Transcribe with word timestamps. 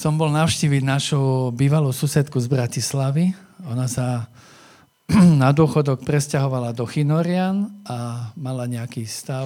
som 0.00 0.16
bol 0.16 0.32
navštíviť 0.32 0.80
našu 0.80 1.52
bývalú 1.52 1.92
susedku 1.92 2.40
z 2.40 2.48
Bratislavy. 2.48 3.36
Ona 3.68 3.84
sa 3.84 4.32
na 5.44 5.52
dôchodok 5.52 6.08
presťahovala 6.08 6.72
do 6.72 6.88
Chinorian 6.88 7.68
a 7.84 8.32
mala 8.32 8.64
nejaký 8.64 9.04
stav, 9.04 9.44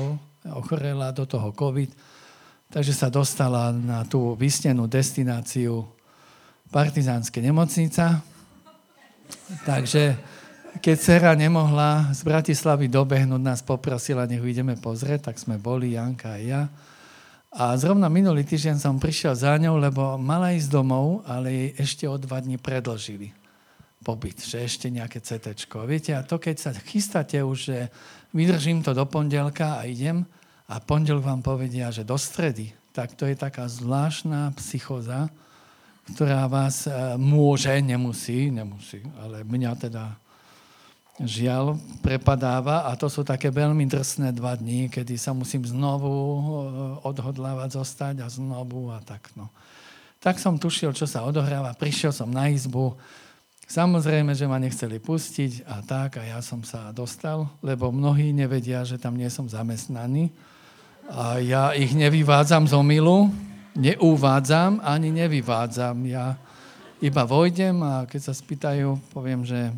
ochorela 0.55 1.11
do 1.11 1.27
toho 1.27 1.51
COVID, 1.51 1.91
takže 2.71 2.95
sa 2.95 3.11
dostala 3.11 3.75
na 3.75 4.07
tú 4.07 4.39
vysnenú 4.39 4.87
destináciu 4.87 5.91
partizánske 6.71 7.43
nemocnica. 7.43 8.23
Takže 9.67 10.15
keď 10.79 10.97
dcera 11.03 11.35
nemohla 11.35 12.15
z 12.15 12.23
Bratislavy 12.23 12.87
dobehnúť, 12.87 13.43
nás 13.43 13.59
poprosila, 13.67 14.31
nech 14.31 14.39
ideme 14.47 14.79
pozrieť, 14.79 15.35
tak 15.35 15.43
sme 15.43 15.59
boli, 15.59 15.99
Janka 15.99 16.39
a 16.39 16.39
ja. 16.39 16.63
A 17.55 17.79
zrovna 17.79 18.11
minulý 18.11 18.43
týždeň 18.43 18.83
som 18.83 18.99
prišiel 18.99 19.39
za 19.39 19.55
ňou, 19.55 19.79
lebo 19.79 20.19
mala 20.19 20.51
ísť 20.51 20.75
domov, 20.75 21.23
ale 21.23 21.55
jej 21.55 21.71
ešte 21.87 22.05
o 22.11 22.19
dva 22.19 22.43
dní 22.43 22.59
predložili 22.59 23.31
pobyt, 24.03 24.43
že 24.43 24.59
ešte 24.59 24.91
nejaké 24.91 25.23
CT. 25.23 25.55
Viete, 25.87 26.19
a 26.19 26.27
to 26.27 26.43
keď 26.43 26.57
sa 26.59 26.71
chystáte 26.75 27.39
už, 27.39 27.59
že 27.71 27.79
vydržím 28.35 28.83
to 28.83 28.91
do 28.91 29.07
pondelka 29.07 29.79
a 29.79 29.87
idem 29.87 30.27
a 30.67 30.83
pondel 30.83 31.23
vám 31.23 31.47
povedia, 31.47 31.95
že 31.95 32.03
do 32.03 32.19
stredy, 32.19 32.75
tak 32.91 33.15
to 33.15 33.23
je 33.23 33.39
taká 33.39 33.71
zvláštna 33.71 34.51
psychoza, 34.59 35.31
ktorá 36.11 36.51
vás 36.51 36.85
e, 36.85 37.15
môže, 37.23 37.71
nemusí, 37.81 38.51
nemusí, 38.51 38.99
ale 39.23 39.47
mňa 39.47 39.73
teda 39.79 40.19
žiaľ 41.23 41.79
prepadáva 42.03 42.91
a 42.91 42.99
to 42.99 43.07
sú 43.07 43.23
také 43.23 43.47
veľmi 43.53 43.87
drsné 43.87 44.35
dva 44.35 44.59
dní, 44.59 44.91
kedy 44.91 45.15
sa 45.15 45.31
musím 45.31 45.63
znovu 45.63 46.11
eh, 46.11 46.43
odhodlávať 47.07 47.79
zostať 47.79 48.15
a 48.23 48.27
znovu 48.27 48.91
a 48.91 48.99
tak. 48.99 49.31
No. 49.39 49.51
Tak 50.19 50.43
som 50.43 50.59
tušil, 50.59 50.97
čo 50.97 51.07
sa 51.07 51.23
odohráva, 51.23 51.77
prišiel 51.77 52.11
som 52.11 52.31
na 52.33 52.51
izbu, 52.51 52.97
Samozrejme, 53.65 54.37
že 54.37 54.45
ma 54.45 54.61
nechceli 54.61 55.01
pustiť 55.01 55.65
a 55.65 55.81
tak, 55.81 56.21
a 56.21 56.23
ja 56.37 56.39
som 56.45 56.61
sa 56.61 56.93
dostal, 56.93 57.49
lebo 57.65 57.89
mnohí 57.89 58.29
nevedia, 58.29 58.85
že 58.85 59.01
tam 59.01 59.17
nie 59.17 59.29
som 59.33 59.49
zamestnaný. 59.49 60.29
A 61.09 61.41
ja 61.41 61.73
ich 61.73 61.97
nevyvádzam 61.97 62.69
z 62.69 62.77
omilu, 62.77 63.33
neuvádzam, 63.73 64.85
ani 64.85 65.09
nevyvádzam. 65.17 65.97
Ja 66.05 66.37
iba 67.01 67.25
vojdem 67.25 67.81
a 67.81 68.05
keď 68.05 68.21
sa 68.31 68.35
spýtajú, 68.37 69.01
poviem, 69.17 69.49
že 69.49 69.73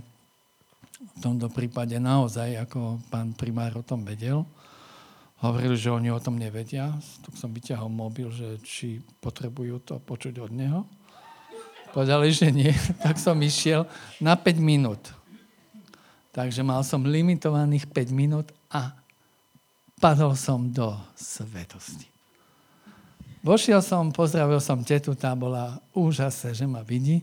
v 0.96 1.18
tomto 1.20 1.52
prípade 1.52 2.00
naozaj, 2.00 2.56
ako 2.56 3.04
pán 3.12 3.36
primár 3.36 3.76
o 3.76 3.84
tom 3.84 4.00
vedel. 4.00 4.48
Hovorili, 5.44 5.76
že 5.76 5.92
oni 5.92 6.08
o 6.08 6.16
tom 6.16 6.40
nevedia. 6.40 6.96
Tu 7.20 7.28
som 7.36 7.52
vyťahol 7.52 7.92
mobil, 7.92 8.32
že 8.32 8.56
či 8.64 9.04
potrebujú 9.20 9.84
to 9.84 10.00
počuť 10.00 10.40
od 10.40 10.52
neho. 10.56 10.88
Povedali, 11.92 12.32
že 12.32 12.48
nie. 12.48 12.72
Tak 13.04 13.20
som 13.20 13.36
išiel 13.36 13.84
na 14.24 14.32
5 14.40 14.56
minút. 14.56 15.12
Takže 16.32 16.64
mal 16.64 16.80
som 16.80 17.04
limitovaných 17.04 17.88
5 17.92 18.12
minút 18.16 18.48
a 18.72 18.96
padol 20.00 20.32
som 20.36 20.72
do 20.72 20.96
svetosti. 21.16 22.08
Vošiel 23.44 23.78
som, 23.84 24.08
pozdravil 24.10 24.58
som 24.58 24.80
tetu, 24.82 25.12
tá 25.12 25.36
bola 25.36 25.78
úžasná, 25.92 26.56
že 26.56 26.66
ma 26.66 26.80
vidí. 26.80 27.22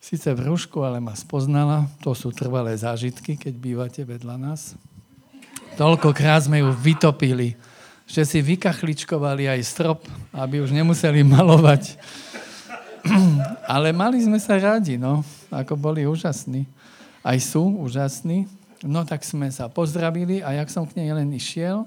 Sice 0.00 0.32
v 0.32 0.48
rúšku, 0.48 0.80
ale 0.80 0.96
ma 0.96 1.12
spoznala. 1.12 1.84
To 2.00 2.16
sú 2.16 2.32
trvalé 2.32 2.72
zážitky, 2.72 3.36
keď 3.36 3.54
bývate 3.60 4.00
vedľa 4.00 4.40
nás. 4.40 4.72
Toľkokrát 5.76 6.48
sme 6.48 6.64
ju 6.64 6.72
vytopili, 6.72 7.52
že 8.08 8.24
si 8.24 8.40
vykachličkovali 8.40 9.52
aj 9.52 9.60
strop, 9.60 10.00
aby 10.32 10.64
už 10.64 10.72
nemuseli 10.72 11.20
malovať. 11.20 12.00
Ale 13.76 13.92
mali 13.92 14.24
sme 14.24 14.40
sa 14.40 14.56
radi, 14.56 14.96
no. 14.96 15.20
Ako 15.52 15.76
boli 15.76 16.08
úžasní. 16.08 16.64
Aj 17.20 17.36
sú 17.36 17.84
úžasní. 17.84 18.48
No 18.80 19.04
tak 19.04 19.20
sme 19.20 19.52
sa 19.52 19.68
pozdravili 19.68 20.40
a 20.40 20.56
jak 20.56 20.72
som 20.72 20.88
k 20.88 20.96
nej 20.96 21.12
len 21.12 21.28
išiel, 21.36 21.84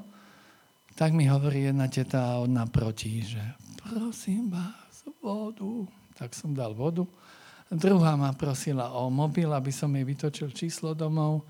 tak 0.94 1.18
mi 1.18 1.25
hovorí 1.25 1.66
jedna 1.66 1.90
teta 1.90 2.38
od 2.38 2.53
naproti, 2.53 3.25
že 3.25 3.41
prosím 3.81 4.53
vás, 4.53 5.02
vodu. 5.18 5.90
Tak 6.13 6.38
som 6.38 6.53
dal 6.53 6.78
vodu 6.78 7.09
Druhá 7.73 8.13
ma 8.13 8.29
prosila 8.38 8.94
o 8.94 9.09
mobil, 9.09 9.50
aby 9.50 9.73
som 9.73 9.89
jej 9.89 10.06
vytočil 10.06 10.53
číslo 10.53 10.94
domov. 10.94 11.41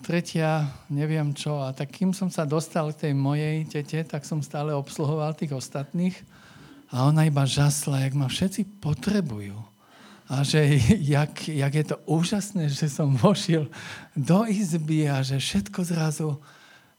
Tretia, 0.00 0.64
neviem 0.88 1.36
čo. 1.36 1.60
A 1.60 1.76
tak 1.76 1.92
kým 1.92 2.16
som 2.16 2.32
sa 2.32 2.48
dostal 2.48 2.88
k 2.96 3.04
tej 3.04 3.12
mojej 3.12 3.68
tete, 3.68 4.00
tak 4.08 4.24
som 4.24 4.40
stále 4.40 4.72
obsluhoval 4.72 5.36
tých 5.36 5.52
ostatných. 5.52 6.16
A 6.88 7.04
ona 7.04 7.28
iba 7.28 7.44
žasla, 7.44 8.08
jak 8.08 8.16
ma 8.16 8.32
všetci 8.32 8.80
potrebujú. 8.80 9.60
A 10.32 10.40
že 10.40 10.80
jak, 11.14 11.36
jak 11.52 11.74
je 11.76 11.84
to 11.84 11.96
úžasné, 12.08 12.72
že 12.72 12.88
som 12.88 13.12
vošiel 13.12 13.68
do 14.16 14.48
izby 14.48 15.04
a 15.04 15.20
že 15.20 15.36
všetko 15.36 15.84
zrazu, 15.84 16.40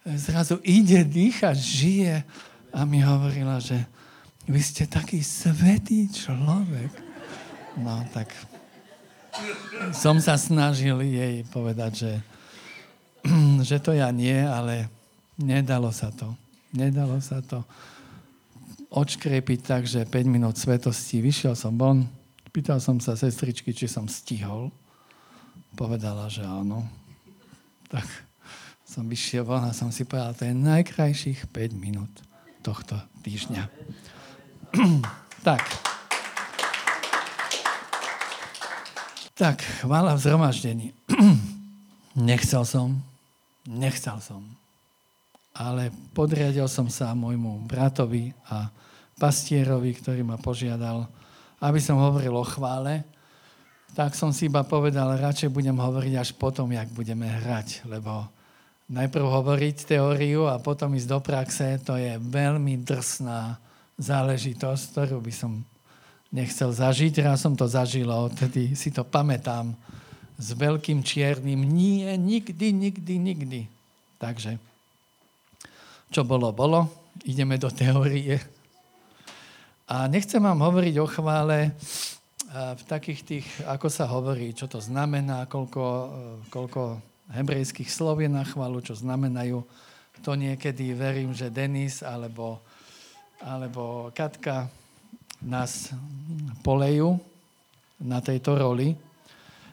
zrazu 0.06 0.62
ide, 0.62 1.02
dýcha, 1.02 1.58
žije. 1.58 2.22
A 2.70 2.86
mi 2.86 3.02
hovorila, 3.02 3.58
že 3.58 3.82
vy 4.46 4.62
ste 4.62 4.86
taký 4.86 5.26
svetý 5.26 6.06
človek. 6.06 7.11
No 7.80 8.04
tak 8.12 8.32
som 9.96 10.20
sa 10.20 10.36
snažil 10.36 11.00
jej 11.08 11.48
povedať, 11.48 11.92
že, 11.96 12.14
že 13.70 13.78
to 13.80 13.96
ja 13.96 14.12
nie, 14.12 14.36
ale 14.36 14.92
nedalo 15.40 15.92
sa 15.96 16.12
to. 16.12 16.36
Nedalo 16.76 17.20
sa 17.24 17.40
to 17.44 17.64
odškrepiť 18.92 19.60
tak, 19.64 19.88
že 19.88 20.04
5 20.04 20.12
minút 20.28 20.60
svetosti. 20.60 21.24
Vyšiel 21.24 21.56
som 21.56 21.80
von, 21.80 22.04
pýtal 22.52 22.84
som 22.84 23.00
sa 23.00 23.16
sestričky, 23.16 23.72
či 23.72 23.88
som 23.88 24.12
stihol. 24.12 24.68
Povedala, 25.80 26.28
že 26.28 26.44
áno. 26.44 26.84
Tak 27.88 28.04
som 28.84 29.08
vyšiel 29.08 29.48
von 29.48 29.64
a 29.64 29.72
som 29.72 29.88
si 29.88 30.04
povedal, 30.04 30.36
to 30.36 30.44
je 30.44 30.52
najkrajších 30.52 31.48
5 31.48 31.72
minút 31.80 32.12
tohto 32.60 33.00
týždňa. 33.24 33.64
tak. 35.48 35.91
Tak, 39.42 39.66
chvála 39.82 40.14
v 40.14 40.22
zhromaždení. 40.22 40.94
nechcel 42.14 42.62
som, 42.62 43.02
nechcel 43.66 44.22
som. 44.22 44.46
Ale 45.58 45.90
podriadil 46.14 46.70
som 46.70 46.86
sa 46.94 47.18
môjmu 47.18 47.66
bratovi 47.66 48.38
a 48.46 48.70
pastierovi, 49.18 49.98
ktorý 49.98 50.22
ma 50.22 50.38
požiadal, 50.38 51.10
aby 51.58 51.82
som 51.82 51.98
hovoril 51.98 52.38
o 52.38 52.46
chvále. 52.46 53.02
Tak 53.98 54.14
som 54.14 54.30
si 54.30 54.46
iba 54.46 54.62
povedal, 54.62 55.18
radšej 55.18 55.50
budem 55.50 55.74
hovoriť 55.74 56.22
až 56.22 56.38
potom, 56.38 56.70
jak 56.70 56.94
budeme 56.94 57.26
hrať, 57.26 57.90
lebo 57.90 58.30
najprv 58.94 59.26
hovoriť 59.26 59.90
teóriu 59.90 60.46
a 60.54 60.62
potom 60.62 60.94
ísť 60.94 61.10
do 61.10 61.18
praxe, 61.18 61.82
to 61.82 61.98
je 61.98 62.14
veľmi 62.22 62.86
drsná 62.86 63.58
záležitosť, 63.98 64.84
ktorú 64.94 65.18
by 65.18 65.34
som 65.34 65.66
nechcel 66.32 66.72
zažiť. 66.72 67.22
Raz 67.22 67.44
som 67.44 67.54
to 67.54 67.68
zažil 67.68 68.08
a 68.08 68.24
odtedy 68.26 68.74
si 68.74 68.90
to 68.90 69.04
pamätám 69.04 69.76
s 70.42 70.58
veľkým 70.58 71.06
čiernym 71.06 71.62
nie, 71.62 72.08
nikdy, 72.18 72.74
nikdy, 72.74 73.14
nikdy. 73.20 73.62
Takže, 74.18 74.58
čo 76.10 76.26
bolo, 76.26 76.50
bolo. 76.50 76.90
Ideme 77.28 77.60
do 77.60 77.70
teórie. 77.70 78.40
A 79.86 80.08
nechcem 80.08 80.42
vám 80.42 80.64
hovoriť 80.64 80.96
o 80.98 81.06
chvále 81.06 81.76
v 82.52 82.84
takých 82.88 83.22
tých, 83.22 83.48
ako 83.68 83.88
sa 83.92 84.08
hovorí, 84.08 84.56
čo 84.56 84.66
to 84.66 84.80
znamená, 84.80 85.46
koľko, 85.46 85.86
koľko 86.48 87.00
hebrejských 87.32 87.92
slov 87.92 88.24
je 88.24 88.32
na 88.32 88.44
chválu, 88.48 88.80
čo 88.84 88.96
znamenajú. 88.96 89.64
To 90.22 90.32
niekedy 90.36 90.94
verím, 90.96 91.36
že 91.36 91.52
Denis 91.52 92.04
alebo, 92.04 92.60
alebo 93.42 94.12
Katka 94.16 94.70
nás 95.42 95.90
polejú 96.62 97.18
na 97.98 98.22
tejto 98.22 98.58
roli. 98.58 98.98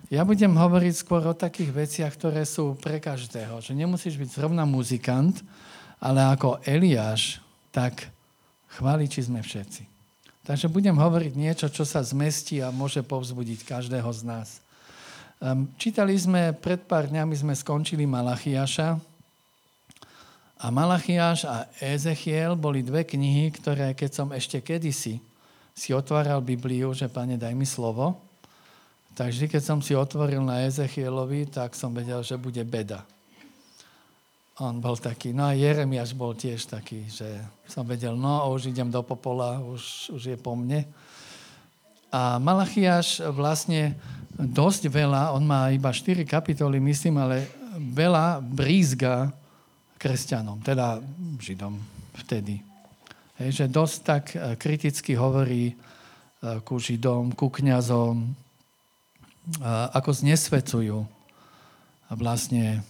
Ja 0.09 0.25
budem 0.25 0.57
hovoriť 0.57 0.95
skôr 1.05 1.21
o 1.29 1.37
takých 1.37 1.73
veciach, 1.73 2.13
ktoré 2.17 2.49
sú 2.49 2.77
pre 2.81 2.97
každého. 2.97 3.61
Že 3.61 3.77
nemusíš 3.77 4.17
byť 4.17 4.41
zrovna 4.41 4.65
muzikant, 4.65 5.37
ale 6.01 6.25
ako 6.25 6.65
Eliáš, 6.65 7.45
tak 7.69 8.09
chváliči 8.81 9.29
sme 9.29 9.45
všetci. 9.45 9.85
Takže 10.49 10.73
budem 10.73 10.97
hovoriť 10.97 11.33
niečo, 11.37 11.69
čo 11.69 11.85
sa 11.85 12.01
zmestí 12.01 12.65
a 12.65 12.73
môže 12.73 13.05
povzbudiť 13.05 13.69
každého 13.69 14.09
z 14.09 14.23
nás. 14.25 14.49
Ehm, 15.45 15.69
čítali 15.77 16.17
sme, 16.17 16.57
pred 16.57 16.81
pár 16.89 17.13
dňami 17.13 17.37
sme 17.37 17.53
skončili 17.53 18.09
Malachiaša. 18.09 18.97
A 20.59 20.67
Malachiaš 20.73 21.45
a 21.45 21.69
Ezechiel 21.85 22.57
boli 22.57 22.81
dve 22.81 23.05
knihy, 23.05 23.53
ktoré 23.61 23.93
keď 23.93 24.11
som 24.11 24.29
ešte 24.33 24.65
kedysi 24.65 25.28
si 25.79 25.95
otváral 25.95 26.43
Bibliu, 26.43 26.91
že 26.91 27.07
pane, 27.07 27.39
daj 27.39 27.55
mi 27.55 27.63
slovo, 27.63 28.19
tak 29.15 29.31
vždy, 29.31 29.47
keď 29.47 29.63
som 29.63 29.79
si 29.79 29.95
otvoril 29.95 30.43
na 30.43 30.67
Ezechielovi, 30.67 31.47
tak 31.47 31.79
som 31.79 31.95
vedel, 31.95 32.19
že 32.27 32.35
bude 32.35 32.63
beda. 32.67 33.07
On 34.59 34.75
bol 34.83 34.99
taký, 34.99 35.31
no 35.31 35.47
a 35.47 35.55
Jeremiáš 35.55 36.19
bol 36.19 36.35
tiež 36.35 36.67
taký, 36.67 37.07
že 37.07 37.27
som 37.71 37.87
vedel, 37.87 38.19
no 38.19 38.43
už 38.51 38.75
idem 38.75 38.91
do 38.91 38.99
popola, 39.07 39.63
už, 39.63 40.11
už 40.19 40.23
je 40.35 40.39
po 40.39 40.59
mne. 40.59 40.83
A 42.11 42.43
Malachiaš 42.43 43.23
vlastne 43.31 43.95
dosť 44.35 44.91
veľa, 44.91 45.31
on 45.31 45.47
má 45.47 45.71
iba 45.71 45.95
4 45.95 46.27
kapitoly, 46.27 46.83
myslím, 46.83 47.23
ale 47.23 47.47
veľa 47.79 48.43
brízga 48.43 49.31
kresťanom, 49.95 50.59
teda 50.63 50.99
Židom 51.39 51.79
vtedy. 52.27 52.68
Hej, 53.39 53.51
že 53.63 53.67
dosť 53.71 53.99
tak 54.03 54.25
e, 54.35 54.39
kriticky 54.59 55.15
hovorí 55.15 55.71
e, 55.71 55.75
ku 56.67 56.83
Židom, 56.83 57.39
ku 57.39 57.47
kňazom, 57.47 58.27
e, 58.27 58.29
ako 59.95 60.11
znesvecujú 60.11 60.99
vlastne 62.19 62.83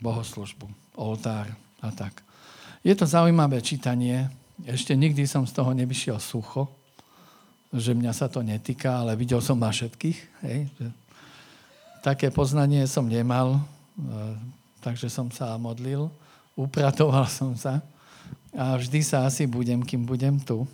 bohoslužbu, 0.00 0.64
oltár 0.96 1.52
a 1.84 1.92
tak. 1.92 2.24
Je 2.80 2.96
to 2.96 3.04
zaujímavé 3.04 3.60
čítanie. 3.60 4.24
Ešte 4.64 4.96
nikdy 4.96 5.28
som 5.28 5.44
z 5.44 5.52
toho 5.52 5.76
nevyšiel 5.76 6.16
sucho, 6.16 6.72
že 7.68 7.92
mňa 7.92 8.12
sa 8.16 8.32
to 8.32 8.40
netýka, 8.40 9.04
ale 9.04 9.20
videl 9.20 9.44
som 9.44 9.60
na 9.60 9.68
všetkých. 9.68 10.18
Hej. 10.48 10.72
Také 12.00 12.32
poznanie 12.32 12.88
som 12.88 13.04
nemal, 13.04 13.60
takže 14.80 15.12
som 15.12 15.28
sa 15.28 15.60
modlil 15.60 16.08
upratoval 16.60 17.24
som 17.28 17.56
sa 17.56 17.80
a 18.50 18.74
vždy 18.74 19.00
sa 19.06 19.26
asi 19.26 19.46
budem, 19.46 19.82
kým 19.82 20.02
budem 20.02 20.38
tu. 20.42 20.66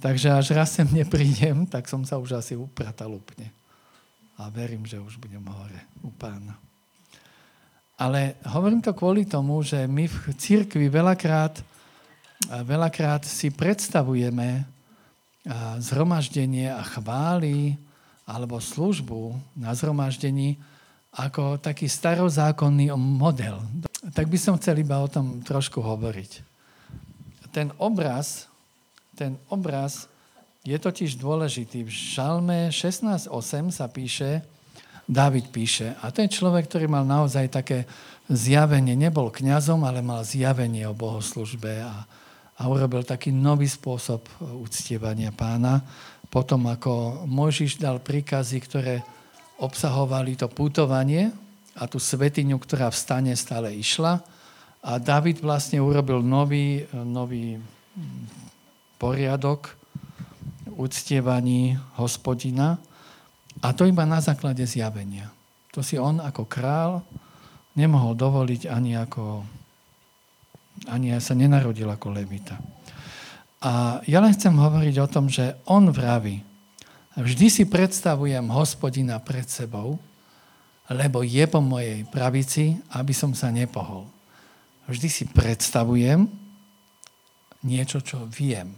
Takže 0.00 0.32
až 0.32 0.56
raz 0.56 0.72
sem 0.72 0.88
neprídem, 0.88 1.68
tak 1.68 1.84
som 1.84 2.00
sa 2.08 2.16
už 2.16 2.40
asi 2.40 2.56
upratal 2.56 3.12
úplne. 3.12 3.52
A 4.40 4.48
verím, 4.48 4.88
že 4.88 4.96
už 4.96 5.20
budem 5.20 5.44
hore 5.44 5.80
u 6.00 6.08
pána. 6.08 6.56
Ale 8.00 8.40
hovorím 8.48 8.80
to 8.80 8.96
kvôli 8.96 9.28
tomu, 9.28 9.60
že 9.60 9.84
my 9.84 10.08
v 10.08 10.32
církvi 10.32 10.88
veľakrát, 10.88 11.60
veľakrát 12.64 13.28
si 13.28 13.52
predstavujeme 13.52 14.64
zhromaždenie 15.76 16.72
a 16.72 16.80
chvály 16.80 17.76
alebo 18.24 18.56
službu 18.56 19.36
na 19.52 19.76
zhromaždení 19.76 20.56
ako 21.12 21.60
taký 21.60 21.92
starozákonný 21.92 22.88
model 22.96 23.60
tak 24.08 24.32
by 24.32 24.38
som 24.40 24.56
chcel 24.56 24.80
iba 24.80 24.96
o 24.96 25.08
tom 25.12 25.44
trošku 25.44 25.84
hovoriť. 25.84 26.40
Ten 27.52 27.68
obraz, 27.76 28.48
ten 29.12 29.36
obraz 29.52 30.08
je 30.64 30.76
totiž 30.76 31.20
dôležitý. 31.20 31.84
V 31.84 31.92
Žalme 31.92 32.72
16.8 32.72 33.28
sa 33.68 33.86
píše, 33.92 34.40
Dávid 35.10 35.50
píše, 35.50 35.98
a 36.06 36.14
to 36.14 36.22
je 36.22 36.30
človek, 36.30 36.70
ktorý 36.70 36.86
mal 36.86 37.02
naozaj 37.02 37.50
také 37.50 37.82
zjavenie, 38.30 38.94
nebol 38.94 39.26
kňazom, 39.34 39.82
ale 39.82 40.06
mal 40.06 40.22
zjavenie 40.22 40.86
o 40.86 40.94
bohoslužbe 40.94 41.82
a, 41.82 42.06
a 42.54 42.62
urobil 42.70 43.02
taký 43.02 43.34
nový 43.34 43.66
spôsob 43.66 44.22
uctievania 44.38 45.34
pána. 45.34 45.82
Potom 46.30 46.70
ako 46.70 47.26
Mojžiš 47.26 47.82
dal 47.82 47.98
príkazy, 47.98 48.62
ktoré 48.62 49.02
obsahovali 49.58 50.38
to 50.38 50.46
putovanie, 50.46 51.34
a 51.80 51.88
tú 51.88 51.96
svetiňu, 51.96 52.60
ktorá 52.60 52.92
v 52.92 53.00
stane 53.00 53.32
stále 53.32 53.72
išla. 53.72 54.20
A 54.84 55.00
David 55.00 55.40
vlastne 55.40 55.80
urobil 55.80 56.20
nový, 56.20 56.84
nový 56.92 57.56
poriadok 59.00 59.72
uctievaní 60.68 61.80
hospodina 61.96 62.76
a 63.64 63.72
to 63.72 63.88
iba 63.88 64.04
na 64.04 64.20
základe 64.20 64.64
zjavenia. 64.64 65.32
To 65.72 65.80
si 65.80 65.96
on 65.96 66.20
ako 66.20 66.44
král 66.44 67.04
nemohol 67.76 68.16
dovoliť 68.16 68.68
ani 68.68 68.96
ako 68.96 69.44
ani 70.88 71.12
sa 71.20 71.36
nenarodil 71.36 71.88
ako 71.92 72.16
levita. 72.16 72.56
A 73.60 74.00
ja 74.08 74.24
len 74.24 74.32
chcem 74.32 74.56
hovoriť 74.56 74.96
o 75.04 75.10
tom, 75.12 75.28
že 75.28 75.52
on 75.68 75.92
vraví, 75.92 76.40
vždy 77.20 77.46
si 77.52 77.64
predstavujem 77.68 78.48
hospodina 78.48 79.20
pred 79.20 79.44
sebou, 79.44 80.00
lebo 80.90 81.22
je 81.22 81.46
po 81.46 81.62
mojej 81.62 82.02
pravici, 82.10 82.74
aby 82.98 83.14
som 83.14 83.30
sa 83.30 83.54
nepohol. 83.54 84.10
Vždy 84.90 85.06
si 85.06 85.24
predstavujem 85.30 86.26
niečo, 87.62 88.02
čo 88.02 88.26
viem, 88.26 88.74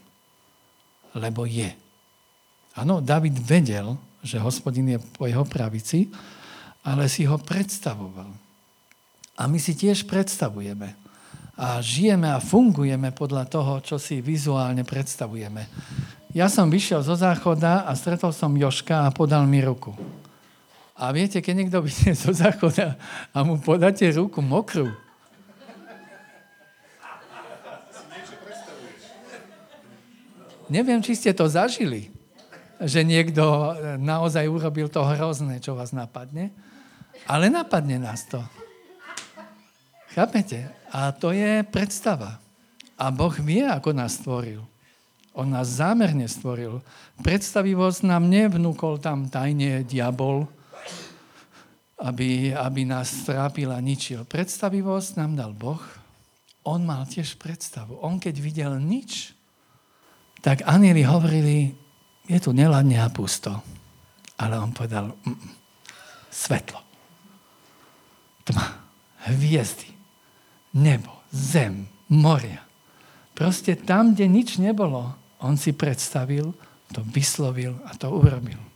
lebo 1.16 1.48
je. 1.48 1.72
Áno, 2.76 3.00
David 3.00 3.40
vedel, 3.40 3.96
že 4.20 4.36
hospodin 4.36 4.92
je 4.92 4.98
po 5.16 5.24
jeho 5.24 5.48
pravici, 5.48 6.12
ale 6.84 7.08
si 7.08 7.24
ho 7.24 7.40
predstavoval. 7.40 8.28
A 9.40 9.42
my 9.48 9.56
si 9.56 9.72
tiež 9.72 10.04
predstavujeme. 10.04 10.92
A 11.56 11.80
žijeme 11.80 12.28
a 12.28 12.42
fungujeme 12.42 13.12
podľa 13.12 13.44
toho, 13.48 13.80
čo 13.80 13.96
si 13.96 14.20
vizuálne 14.20 14.84
predstavujeme. 14.84 15.68
Ja 16.32 16.48
som 16.48 16.72
vyšiel 16.72 17.04
zo 17.04 17.12
záchoda 17.12 17.84
a 17.84 17.92
stretol 17.92 18.32
som 18.32 18.56
Joška 18.56 19.04
a 19.04 19.12
podal 19.12 19.44
mi 19.44 19.60
ruku. 19.60 19.92
A 20.92 21.08
viete, 21.10 21.40
keď 21.40 21.54
niekto 21.56 21.78
vyjde 21.80 22.12
zo 22.12 22.32
záchoda 22.36 23.00
a 23.32 23.38
mu 23.42 23.56
podáte 23.58 24.04
ruku 24.12 24.44
mokrú, 24.44 24.92
Neviem, 30.72 31.04
či 31.04 31.12
ste 31.12 31.36
to 31.36 31.44
zažili, 31.52 32.08
že 32.80 33.04
niekto 33.04 33.44
naozaj 34.00 34.48
urobil 34.48 34.88
to 34.88 35.04
hrozné, 35.04 35.60
čo 35.60 35.76
vás 35.76 35.92
napadne, 35.92 36.48
ale 37.28 37.52
napadne 37.52 38.00
nás 38.00 38.24
to. 38.24 38.40
Chápete? 40.16 40.72
A 40.88 41.12
to 41.12 41.36
je 41.36 41.60
predstava. 41.68 42.40
A 42.96 43.12
Boh 43.12 43.36
vie, 43.36 43.60
ako 43.68 43.92
nás 43.92 44.16
stvoril. 44.16 44.64
On 45.36 45.44
nás 45.44 45.76
zámerne 45.76 46.24
stvoril. 46.24 46.80
Predstavivosť 47.20 48.08
nám 48.08 48.32
nevnúkol 48.32 48.96
tam 48.96 49.28
tajne 49.28 49.84
diabol, 49.84 50.48
aby, 52.02 52.50
aby 52.50 52.82
nás 52.82 53.22
trápil 53.22 53.70
a 53.70 53.78
ničil. 53.78 54.26
Predstavivosť 54.26 55.22
nám 55.22 55.32
dal 55.38 55.52
Boh. 55.54 55.82
On 56.66 56.82
mal 56.82 57.06
tiež 57.06 57.38
predstavu. 57.38 58.02
On 58.02 58.18
keď 58.18 58.34
videl 58.42 58.72
nič, 58.82 59.30
tak 60.42 60.66
anieli 60.66 61.06
hovorili, 61.06 61.70
je 62.26 62.38
tu 62.42 62.50
neladne 62.50 62.98
a 62.98 63.06
pusto. 63.10 63.54
Ale 64.42 64.58
on 64.58 64.74
povedal, 64.74 65.14
mm, 65.14 65.30
mm, 65.30 65.50
svetlo, 66.26 66.82
tma, 68.42 68.66
hviezdy, 69.30 69.86
nebo, 70.74 71.22
zem, 71.30 71.86
moria. 72.10 72.66
Proste 73.38 73.78
tam, 73.78 74.18
kde 74.18 74.26
nič 74.26 74.58
nebolo, 74.58 75.14
on 75.38 75.54
si 75.54 75.70
predstavil, 75.70 76.50
to 76.90 77.06
vyslovil 77.06 77.78
a 77.86 77.94
to 77.94 78.10
urobil. 78.10 78.71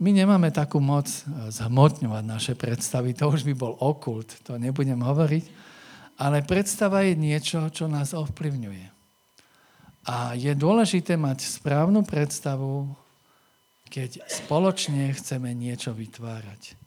My 0.00 0.16
nemáme 0.16 0.48
takú 0.48 0.80
moc 0.80 1.06
eh, 1.06 1.24
zhmotňovať 1.52 2.24
naše 2.24 2.54
predstavy, 2.56 3.12
to 3.12 3.28
už 3.28 3.44
by 3.44 3.54
bol 3.54 3.76
okult, 3.78 4.32
to 4.42 4.56
nebudem 4.56 5.04
hovoriť, 5.04 5.44
ale 6.20 6.44
predstava 6.44 7.04
je 7.04 7.16
niečo, 7.16 7.68
čo 7.68 7.88
nás 7.88 8.16
ovplyvňuje. 8.16 9.00
A 10.08 10.32
je 10.32 10.52
dôležité 10.56 11.20
mať 11.20 11.44
správnu 11.44 12.00
predstavu, 12.04 12.88
keď 13.92 14.24
spoločne 14.24 15.12
chceme 15.12 15.52
niečo 15.52 15.92
vytvárať. 15.92 16.78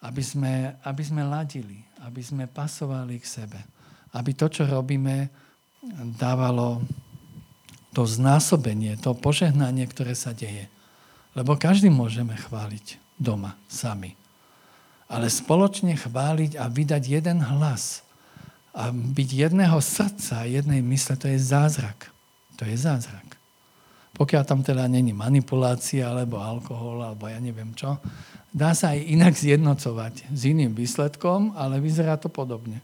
Aby 0.00 0.22
sme, 0.22 0.54
aby 0.86 1.02
sme 1.04 1.26
ladili, 1.26 1.82
aby 2.04 2.22
sme 2.22 2.48
pasovali 2.48 3.20
k 3.20 3.26
sebe. 3.26 3.60
Aby 4.16 4.32
to, 4.32 4.48
čo 4.48 4.64
robíme, 4.64 5.28
dávalo 6.16 6.80
to 7.92 8.04
znásobenie, 8.04 8.96
to 9.00 9.16
požehnanie, 9.16 9.84
ktoré 9.88 10.12
sa 10.12 10.36
deje. 10.36 10.68
Lebo 11.36 11.52
každý 11.60 11.92
môžeme 11.92 12.32
chváliť 12.32 12.96
doma, 13.20 13.60
sami. 13.68 14.16
Ale 15.06 15.28
spoločne 15.28 15.94
chváliť 15.94 16.56
a 16.56 16.66
vydať 16.66 17.02
jeden 17.20 17.44
hlas 17.44 18.00
a 18.72 18.88
byť 18.90 19.28
jedného 19.46 19.78
srdca, 19.78 20.48
jednej 20.48 20.80
mysle, 20.80 21.14
to 21.20 21.28
je 21.28 21.38
zázrak. 21.38 22.08
To 22.56 22.64
je 22.64 22.76
zázrak. 22.76 23.36
Pokiaľ 24.16 24.42
tam 24.48 24.64
teda 24.64 24.88
není 24.88 25.12
manipulácia, 25.12 26.08
alebo 26.08 26.40
alkohol, 26.40 27.04
alebo 27.04 27.28
ja 27.28 27.36
neviem 27.36 27.76
čo, 27.76 28.00
dá 28.48 28.72
sa 28.72 28.96
aj 28.96 29.04
inak 29.04 29.36
zjednocovať 29.36 30.32
s 30.32 30.40
iným 30.48 30.72
výsledkom, 30.72 31.52
ale 31.52 31.84
vyzerá 31.84 32.16
to 32.16 32.32
podobne. 32.32 32.80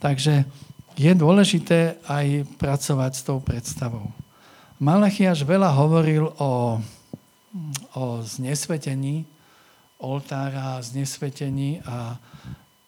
Takže 0.00 0.48
je 0.96 1.12
dôležité 1.12 2.00
aj 2.08 2.48
pracovať 2.56 3.12
s 3.12 3.22
tou 3.22 3.38
predstavou. 3.44 4.08
Malachiaš 4.80 5.44
veľa 5.44 5.68
hovoril 5.72 6.32
o 6.40 6.80
o 7.96 8.20
znesvetení 8.22 9.24
oltára, 9.96 10.80
znesvetení 10.84 11.80
a 11.88 12.20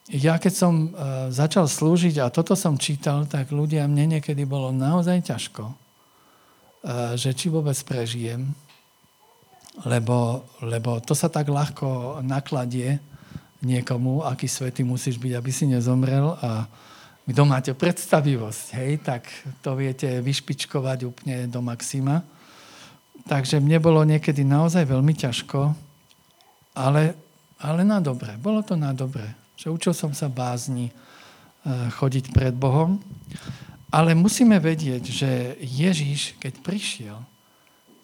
ja 0.09 0.41
keď 0.41 0.53
som 0.57 0.75
e, 0.89 0.89
začal 1.29 1.69
slúžiť 1.69 2.25
a 2.25 2.33
toto 2.33 2.57
som 2.57 2.81
čítal, 2.81 3.29
tak 3.29 3.53
ľudia, 3.53 3.85
mne 3.85 4.17
niekedy 4.17 4.49
bolo 4.49 4.73
naozaj 4.73 5.21
ťažko, 5.21 5.69
e, 5.69 5.75
že 7.21 7.37
či 7.37 7.53
vôbec 7.53 7.77
prežijem, 7.85 8.49
lebo, 9.85 10.49
lebo 10.65 10.97
to 11.05 11.13
sa 11.13 11.29
tak 11.29 11.53
ľahko 11.53 12.21
nakladie 12.25 12.97
niekomu, 13.61 14.25
aký 14.25 14.49
svetý 14.49 14.81
musíš 14.81 15.21
byť, 15.21 15.33
aby 15.37 15.51
si 15.53 15.69
nezomrel. 15.69 16.41
A 16.41 16.65
kto 17.29 17.43
máte 17.45 17.77
predstavivosť, 17.77 18.65
hej, 18.81 19.05
tak 19.05 19.29
to 19.61 19.77
viete 19.77 20.25
vyšpičkovať 20.25 20.99
úplne 21.05 21.37
do 21.53 21.61
maxima 21.61 22.25
Takže 23.29 23.61
mne 23.61 23.77
bolo 23.77 24.01
niekedy 24.09 24.41
naozaj 24.41 24.89
veľmi 24.89 25.13
ťažko, 25.13 25.77
ale, 26.73 27.13
ale 27.61 27.85
na 27.85 28.01
dobre. 28.01 28.33
Bolo 28.41 28.65
to 28.65 28.73
na 28.73 28.97
dobre. 28.97 29.29
Že 29.61 29.77
učil 29.77 29.93
som 29.93 30.17
sa 30.17 30.33
bázni 30.33 30.89
e, 30.89 30.93
chodiť 31.93 32.33
pred 32.33 32.57
Bohom. 32.57 32.97
Ale 33.93 34.17
musíme 34.17 34.57
vedieť, 34.57 35.05
že 35.05 35.31
Ježíš, 35.61 36.41
keď 36.41 36.55
prišiel, 36.65 37.19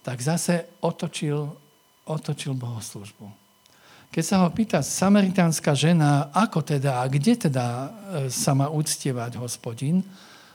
tak 0.05 0.21
zase 0.21 0.69
otočil, 0.85 1.49
otočil 2.05 2.53
bohoslužbu. 2.53 3.25
Keď 4.13 4.25
sa 4.25 4.45
ho 4.45 4.49
pýta 4.53 4.85
samaritánska 4.85 5.73
žena, 5.73 6.29
ako 6.37 6.61
teda 6.61 7.01
a 7.01 7.09
kde 7.09 7.49
teda 7.49 7.67
e, 7.67 7.89
sa 8.29 8.53
má 8.53 8.69
uctievať 8.69 9.41
hospodin, 9.41 10.05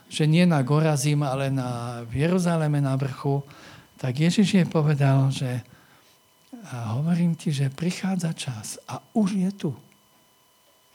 že 0.06 0.30
nie 0.30 0.46
na 0.46 0.62
Gorazim, 0.62 1.26
ale 1.26 1.50
na, 1.50 2.02
v 2.06 2.22
Jeruzaleme 2.22 2.78
na 2.78 2.94
vrchu, 2.94 3.42
tak 4.00 4.16
Ježiš 4.16 4.48
je 4.56 4.64
povedal, 4.64 5.28
že 5.28 5.60
a 6.50 6.98
hovorím 6.98 7.38
ti, 7.38 7.54
že 7.54 7.72
prichádza 7.72 8.32
čas 8.34 8.66
a 8.88 8.98
už 9.14 9.28
je 9.38 9.50
tu. 9.54 9.70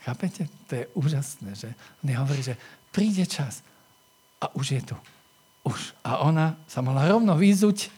Chápete? 0.04 0.46
To 0.70 0.72
je 0.78 0.84
úžasné, 0.94 1.50
že 1.58 1.68
on 2.04 2.12
hovorí, 2.12 2.42
že 2.44 2.54
príde 2.94 3.26
čas 3.26 3.64
a 4.38 4.52
už 4.54 4.66
je 4.78 4.82
tu. 4.92 4.96
Už. 5.66 5.96
A 6.06 6.22
ona 6.22 6.54
sa 6.70 6.84
mohla 6.84 7.10
rovno 7.10 7.34
vyzuť 7.34 7.90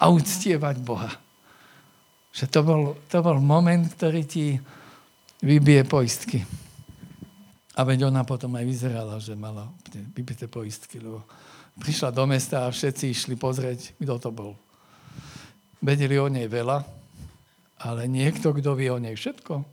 a 0.00 0.08
uctievať 0.08 0.80
Boha. 0.80 1.12
Že 2.32 2.44
to 2.48 2.60
bol, 2.64 2.82
to 3.10 3.18
bol 3.20 3.36
moment, 3.42 3.84
ktorý 3.92 4.24
ti 4.24 4.56
vybije 5.44 5.82
poistky. 5.84 6.40
A 7.76 7.84
veď 7.84 8.08
ona 8.08 8.24
potom 8.24 8.56
aj 8.56 8.64
vyzerala, 8.64 9.20
že 9.20 9.36
mala 9.36 9.68
vybité 10.16 10.48
poistky, 10.48 10.96
lebo 10.96 11.26
prišla 11.80 12.12
do 12.12 12.28
mesta 12.28 12.68
a 12.68 12.72
všetci 12.72 13.04
išli 13.10 13.34
pozrieť, 13.40 13.96
kto 13.96 14.14
to 14.20 14.30
bol. 14.30 14.52
Vedeli 15.80 16.20
o 16.20 16.28
nej 16.28 16.44
veľa, 16.44 16.84
ale 17.80 18.04
niekto, 18.04 18.52
kto 18.52 18.76
vie 18.76 18.92
o 18.92 19.00
nej 19.00 19.16
všetko, 19.16 19.64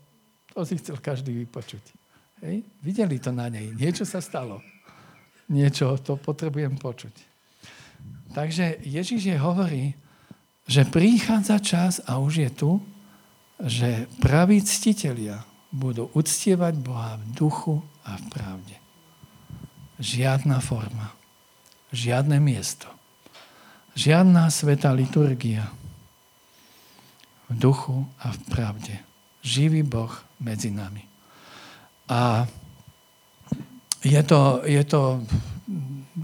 to 0.55 0.59
si 0.63 0.79
chcel 0.79 0.97
každý 1.03 1.35
vypočuť. 1.43 1.83
Hej? 2.47 2.63
Videli 2.79 3.19
to 3.19 3.35
na 3.35 3.51
nej. 3.51 3.75
Niečo 3.75 4.07
sa 4.07 4.23
stalo 4.23 4.63
niečo, 5.51 5.95
to 5.99 6.19
potrebujem 6.19 6.75
počuť. 6.75 7.15
Takže 8.35 8.83
Ježiš 8.83 9.21
je 9.33 9.37
hovorí, 9.39 9.95
že 10.67 10.83
prichádza 10.83 11.57
čas 11.63 11.93
a 12.03 12.19
už 12.19 12.33
je 12.43 12.49
tu, 12.51 12.71
že 13.63 14.05
praví 14.19 14.59
ctitelia 14.61 15.41
budú 15.71 16.11
uctievať 16.13 16.73
Boha 16.77 17.17
v 17.17 17.25
duchu 17.33 17.75
a 18.03 18.19
v 18.19 18.23
pravde. 18.29 18.75
Žiadna 19.97 20.61
forma, 20.61 21.16
žiadne 21.91 22.39
miesto, 22.41 22.87
žiadna 23.95 24.51
sveta 24.51 24.91
liturgia. 24.93 25.67
V 27.47 27.55
duchu 27.55 28.03
a 28.19 28.35
v 28.35 28.39
pravde. 28.51 28.95
Živý 29.39 29.79
Boh 29.87 30.11
medzi 30.43 30.67
nami. 30.67 30.99
A 32.11 32.43
je 34.03 34.19
to, 34.27 34.67
je 34.67 34.83
to, 34.83 35.23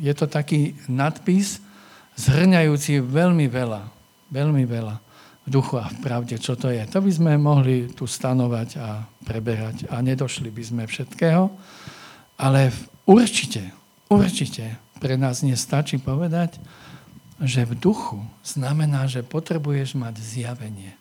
je 0.04 0.14
to 0.14 0.26
taký 0.28 0.76
nadpis 0.92 1.64
zhrňajúci 2.20 3.00
veľmi 3.00 3.48
veľa, 3.48 3.82
veľmi 4.30 4.64
veľa 4.68 4.96
v 5.44 5.50
duchu 5.52 5.76
a 5.76 5.92
v 5.92 5.98
pravde, 6.00 6.40
čo 6.40 6.56
to 6.56 6.72
je. 6.72 6.80
To 6.88 7.04
by 7.04 7.12
sme 7.12 7.32
mohli 7.36 7.92
tu 7.92 8.08
stanovať 8.08 8.70
a 8.80 9.04
preberať 9.28 9.92
a 9.92 10.00
nedošli 10.00 10.48
by 10.48 10.64
sme 10.64 10.84
všetkého, 10.88 11.52
ale 12.40 12.72
určite, 13.04 13.76
určite 14.08 14.80
pre 15.04 15.20
nás 15.20 15.44
nestačí 15.44 16.00
povedať, 16.00 16.56
že 17.44 17.68
v 17.68 17.76
duchu 17.76 18.24
znamená, 18.48 19.12
že 19.12 19.20
potrebuješ 19.20 20.00
mať 20.00 20.16
zjavenie, 20.24 20.96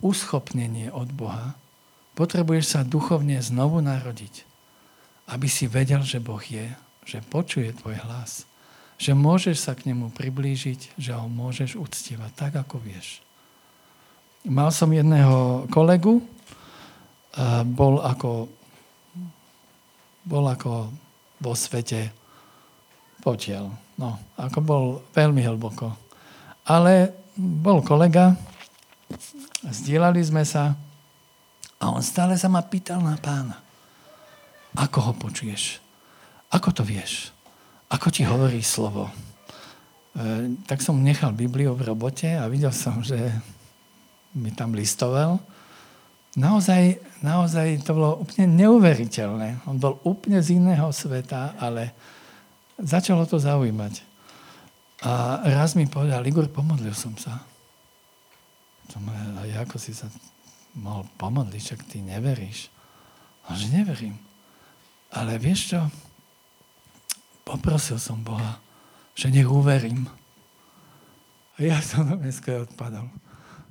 uschopnenie 0.00 0.88
od 0.88 1.12
Boha, 1.12 1.52
potrebuješ 2.16 2.64
sa 2.72 2.80
duchovne 2.80 3.36
znovu 3.44 3.84
narodiť 3.84 4.56
aby 5.26 5.46
si 5.50 5.66
vedel, 5.66 6.02
že 6.06 6.22
Boh 6.22 6.42
je, 6.42 6.70
že 7.02 7.18
počuje 7.26 7.74
tvoj 7.74 7.98
hlas, 8.06 8.46
že 8.96 9.12
môžeš 9.12 9.58
sa 9.58 9.72
k 9.74 9.90
nemu 9.90 10.14
priblížiť, 10.14 10.96
že 10.96 11.10
ho 11.12 11.26
môžeš 11.26 11.74
uctievať 11.74 12.32
tak, 12.38 12.52
ako 12.54 12.78
vieš. 12.78 13.20
Mal 14.46 14.70
som 14.70 14.94
jedného 14.94 15.66
kolegu, 15.74 16.22
bol 17.66 17.98
ako, 18.00 18.46
bol 20.22 20.44
ako 20.46 20.94
vo 21.42 21.52
svete 21.52 22.14
potiel. 23.26 23.66
No, 23.98 24.14
ako 24.38 24.58
bol 24.62 24.84
veľmi 25.10 25.42
hlboko. 25.42 25.90
Ale 26.70 27.10
bol 27.34 27.82
kolega, 27.82 28.38
zdieľali 29.66 30.22
sme 30.22 30.46
sa 30.46 30.78
a 31.82 31.84
on 31.90 31.98
stále 32.06 32.38
sa 32.38 32.46
ma 32.46 32.62
pýtal 32.62 33.02
na 33.02 33.18
pána. 33.18 33.58
Ako 34.78 35.10
ho 35.10 35.12
počuješ? 35.18 35.82
Ako 36.54 36.70
to 36.70 36.86
vieš? 36.86 37.34
Ako 37.90 38.14
ti 38.14 38.22
hovorí 38.22 38.62
slovo? 38.62 39.10
E, 39.10 39.12
tak 40.68 40.78
som 40.78 41.02
nechal 41.02 41.34
Bibliu 41.34 41.74
v 41.74 41.86
robote 41.90 42.30
a 42.30 42.46
videl 42.46 42.70
som, 42.70 43.02
že 43.02 43.18
mi 44.36 44.52
tam 44.54 44.76
listoval. 44.76 45.40
Naozaj, 46.36 47.00
naozaj 47.24 47.80
to 47.82 47.96
bolo 47.96 48.20
úplne 48.20 48.52
neuveriteľné. 48.52 49.64
On 49.64 49.80
bol 49.80 49.96
úplne 50.04 50.44
z 50.44 50.60
iného 50.60 50.92
sveta, 50.92 51.56
ale 51.56 51.96
začalo 52.80 53.24
to 53.24 53.40
zaujímať. 53.40 54.04
A 55.04 55.44
raz 55.44 55.76
mi 55.76 55.84
povedal, 55.84 56.24
Igor, 56.24 56.48
pomodlil 56.48 56.96
som 56.96 57.12
sa. 57.20 57.44
Som, 58.88 59.04
a 59.12 59.42
ako 59.60 59.76
si 59.76 59.92
sa 59.92 60.08
mohol 60.76 61.04
pomodliť, 61.20 61.62
čak 61.62 61.80
ty 61.84 62.00
neveríš. 62.00 62.72
A 63.48 63.54
že 63.56 63.68
neverím. 63.72 64.16
Ale 65.12 65.36
vieš 65.36 65.76
čo? 65.76 65.80
Poprosil 67.46 68.00
som 68.00 68.20
Boha, 68.24 68.58
že 69.14 69.30
nech 69.30 69.46
uverím. 69.46 70.08
A 71.56 71.64
ja 71.64 71.78
som 71.80 72.04
na 72.04 72.16
dneska 72.18 72.66
odpadol. 72.68 73.08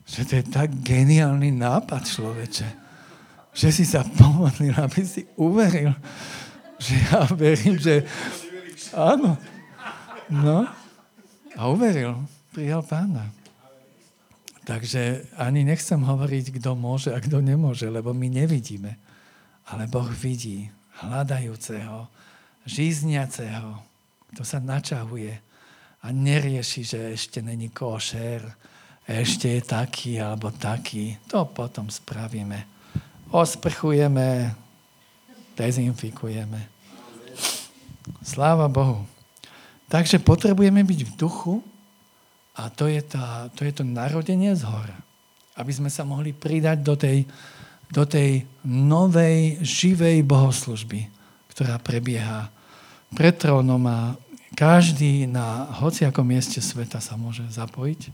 Že 0.06 0.22
to 0.26 0.34
je 0.38 0.44
tak 0.50 0.70
geniálny 0.86 1.50
nápad, 1.54 2.06
človeče. 2.06 2.70
Že 3.54 3.70
si 3.74 3.86
sa 3.86 4.06
pomodlil, 4.06 4.74
aby 4.78 5.02
si 5.02 5.26
uveril. 5.38 5.94
Že 6.78 6.94
ja 7.10 7.20
verím, 7.34 7.76
že... 7.82 8.06
Áno. 8.96 9.36
No. 10.32 10.66
A 11.60 11.62
uveril. 11.68 12.16
Prijal 12.56 12.82
pána. 12.88 13.28
Takže 14.66 15.30
ani 15.38 15.62
nechcem 15.62 16.02
hovoriť, 16.02 16.58
kto 16.58 16.74
môže 16.74 17.14
a 17.14 17.22
kto 17.22 17.44
nemôže, 17.44 17.86
lebo 17.86 18.16
my 18.16 18.32
nevidíme. 18.32 18.98
Ale 19.70 19.86
Boh 19.86 20.10
vidí 20.10 20.72
hľadajúceho, 21.04 22.10
žízniaceho, 22.66 23.78
kto 24.34 24.42
sa 24.42 24.58
načahuje 24.58 25.38
a 26.02 26.08
nerieši, 26.10 26.82
že 26.82 27.00
ešte 27.14 27.46
není 27.46 27.70
košer, 27.70 28.42
ešte 29.06 29.54
je 29.54 29.62
taký 29.62 30.18
alebo 30.18 30.50
taký. 30.50 31.14
To 31.30 31.46
potom 31.46 31.94
spravíme. 31.94 32.66
Osprchujeme, 33.30 34.50
dezinfikujeme. 35.54 36.75
Sláva 38.22 38.70
Bohu. 38.70 39.06
Takže 39.90 40.22
potrebujeme 40.22 40.82
byť 40.82 41.00
v 41.06 41.12
duchu 41.18 41.56
a 42.58 42.70
to 42.72 42.90
je, 42.90 43.02
tá, 43.02 43.50
to, 43.54 43.66
je 43.66 43.74
to 43.76 43.84
narodenie 43.86 44.54
z 44.56 44.66
hora. 44.66 44.98
Aby 45.56 45.72
sme 45.72 45.90
sa 45.90 46.04
mohli 46.04 46.36
pridať 46.36 46.78
do 46.84 46.96
tej 47.00 47.26
do 47.92 48.04
tej 48.06 48.46
novej, 48.66 49.62
živej 49.62 50.26
bohoslužby, 50.26 51.06
ktorá 51.54 51.78
prebieha 51.78 52.50
pred 53.14 53.36
trónom 53.38 53.82
a 53.86 54.18
každý 54.56 55.28
na 55.28 55.68
hociakom 55.84 56.26
mieste 56.26 56.64
sveta 56.64 57.04
sa 57.04 57.20
môže 57.20 57.44
zapojiť. 57.52 58.10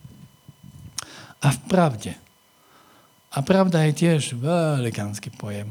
A 1.42 1.48
v 1.54 1.60
pravde. 1.70 2.14
A 3.32 3.40
pravda 3.42 3.88
je 3.88 3.98
tiež 4.06 4.36
velikánsky 4.36 5.32
pojem. 5.32 5.70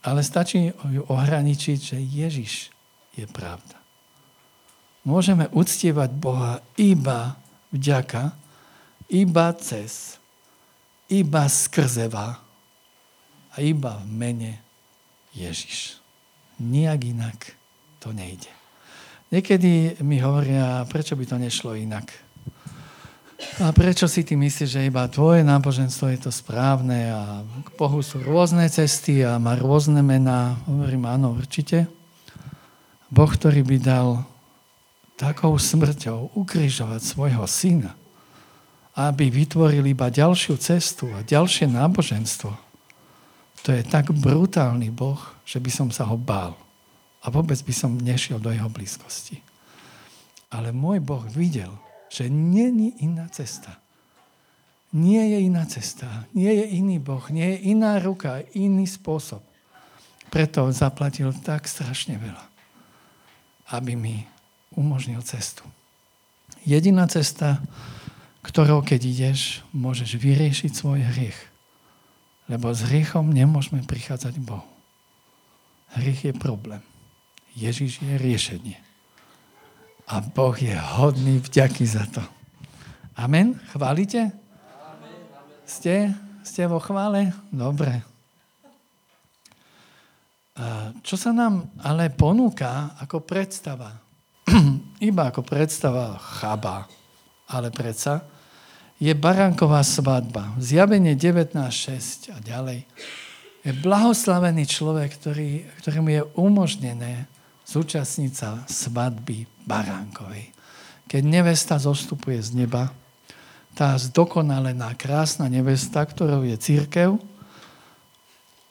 Ale 0.00 0.22
stačí 0.22 0.70
ju 0.70 1.02
ohraničiť, 1.10 1.78
že 1.78 1.98
Ježiš 1.98 2.70
je 3.16 3.26
pravda. 3.26 3.76
Môžeme 5.06 5.48
uctievať 5.54 6.10
Boha 6.14 6.60
iba 6.76 7.40
vďaka, 7.72 8.36
iba 9.08 9.46
cez, 9.56 10.18
iba 11.08 11.46
skrze 11.46 12.10
vás 12.10 12.42
a 13.56 13.64
iba 13.64 13.96
v 14.04 14.06
mene 14.12 14.52
Ježiš. 15.32 15.96
Nijak 16.60 17.08
inak 17.08 17.38
to 18.00 18.12
nejde. 18.12 18.52
Niekedy 19.32 20.00
mi 20.04 20.20
hovoria, 20.20 20.84
prečo 20.86 21.16
by 21.16 21.24
to 21.24 21.36
nešlo 21.40 21.74
inak. 21.74 22.12
A 23.60 23.72
prečo 23.72 24.08
si 24.08 24.24
ty 24.24 24.36
myslíš, 24.36 24.68
že 24.68 24.88
iba 24.88 25.04
tvoje 25.08 25.44
náboženstvo 25.44 26.08
je 26.12 26.18
to 26.28 26.30
správne 26.32 27.12
a 27.12 27.44
k 27.44 27.68
Bohu 27.76 28.00
sú 28.00 28.20
rôzne 28.20 28.64
cesty 28.68 29.24
a 29.24 29.36
má 29.36 29.56
rôzne 29.56 30.00
mená? 30.00 30.56
Hovorím, 30.64 31.08
áno, 31.08 31.36
určite. 31.36 31.88
Boh, 33.10 33.30
ktorý 33.30 33.62
by 33.62 33.78
dal 33.78 34.08
takou 35.16 35.56
smrťou 35.56 36.36
ukrižovať 36.36 37.00
svojho 37.00 37.46
syna 37.48 37.96
aby 38.96 39.28
vytvoril 39.28 39.84
iba 39.84 40.08
ďalšiu 40.08 40.56
cestu 40.56 41.12
a 41.12 41.20
ďalšie 41.20 41.68
náboženstvo. 41.68 42.50
To 43.64 43.68
je 43.68 43.82
tak 43.84 44.08
brutálny 44.08 44.88
Boh, 44.88 45.20
že 45.44 45.60
by 45.60 45.68
som 45.68 45.88
sa 45.92 46.08
ho 46.08 46.16
bál. 46.16 46.56
A 47.20 47.28
vôbec 47.28 47.60
by 47.60 47.74
som 47.76 47.92
nešiel 48.00 48.40
do 48.40 48.48
jeho 48.48 48.72
blízkosti. 48.72 49.44
Ale 50.48 50.72
môj 50.72 51.04
Boh 51.04 51.20
videl, 51.28 51.68
že 52.08 52.32
není 52.32 52.96
iná 53.04 53.28
cesta. 53.28 53.76
Nie 54.96 55.36
je 55.36 55.38
iná 55.44 55.66
cesta, 55.68 56.08
nie 56.32 56.48
je 56.48 56.64
iný 56.80 56.96
Boh, 56.96 57.26
nie 57.28 57.44
je 57.52 57.76
iná 57.76 58.00
ruka, 58.00 58.40
iný 58.56 58.88
spôsob. 58.88 59.44
Preto 60.32 60.72
zaplatil 60.72 61.36
tak 61.44 61.68
strašne 61.68 62.16
veľa, 62.16 62.44
aby 63.70 63.98
mi 63.98 64.16
umožnil 64.74 65.22
cestu. 65.22 65.64
Jediná 66.66 67.06
cesta, 67.06 67.62
ktorou 68.42 68.82
keď 68.82 69.00
ideš, 69.06 69.62
môžeš 69.74 70.18
vyriešiť 70.18 70.70
svoj 70.70 71.02
hriech. 71.02 71.38
Lebo 72.46 72.70
s 72.70 72.86
hriechom 72.86 73.34
nemôžeme 73.34 73.82
prichádzať 73.82 74.38
k 74.38 74.46
Bohu. 74.46 74.66
Hriech 75.98 76.30
je 76.30 76.34
problém. 76.34 76.82
Ježiš 77.58 78.02
je 78.04 78.14
riešenie. 78.14 78.78
A 80.06 80.22
Boh 80.22 80.54
je 80.54 80.70
hodný 80.70 81.42
vďaky 81.42 81.82
za 81.82 82.06
to. 82.06 82.22
Amen? 83.18 83.58
Chválite? 83.74 84.30
Ste? 85.66 86.14
Ste 86.46 86.70
vo 86.70 86.78
chvále? 86.78 87.34
Dobre. 87.50 88.15
Čo 91.04 91.20
sa 91.20 91.36
nám 91.36 91.68
ale 91.84 92.08
ponúka 92.08 92.96
ako 92.96 93.20
predstava? 93.28 93.92
Iba 95.04 95.28
ako 95.28 95.44
predstava 95.44 96.16
chaba, 96.16 96.88
ale 97.52 97.68
predsa 97.68 98.24
je 98.96 99.12
baranková 99.12 99.84
svadba. 99.84 100.56
Zjavenie 100.56 101.12
19.6 101.12 102.32
a 102.32 102.40
ďalej. 102.40 102.88
Je 103.66 103.72
blahoslavený 103.84 104.64
človek, 104.64 105.20
ktorý, 105.20 105.68
ktorému 105.84 106.08
je 106.08 106.22
umožnené 106.40 107.28
zúčastniť 107.66 108.32
sa 108.32 108.62
svadby 108.64 109.44
baránkovej. 109.66 110.54
Keď 111.10 111.22
nevesta 111.26 111.76
zostupuje 111.76 112.40
z 112.40 112.64
neba, 112.64 112.94
tá 113.76 113.92
zdokonalená, 114.00 114.96
krásna 114.96 115.52
nevesta, 115.52 116.00
ktorou 116.00 116.48
je 116.48 116.56
církev, 116.56 117.20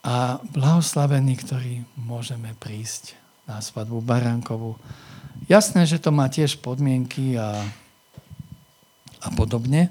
a 0.06 0.38
blahoslavený, 0.54 1.34
ktorý 1.42 1.82
môžeme 1.98 2.54
prísť 2.62 3.18
na 3.50 3.58
svadbu 3.58 4.06
baránkovú. 4.06 4.78
Jasné, 5.50 5.90
že 5.90 5.98
to 5.98 6.14
má 6.14 6.30
tiež 6.30 6.62
podmienky 6.62 7.34
a, 7.42 7.66
a 9.26 9.28
podobne, 9.34 9.90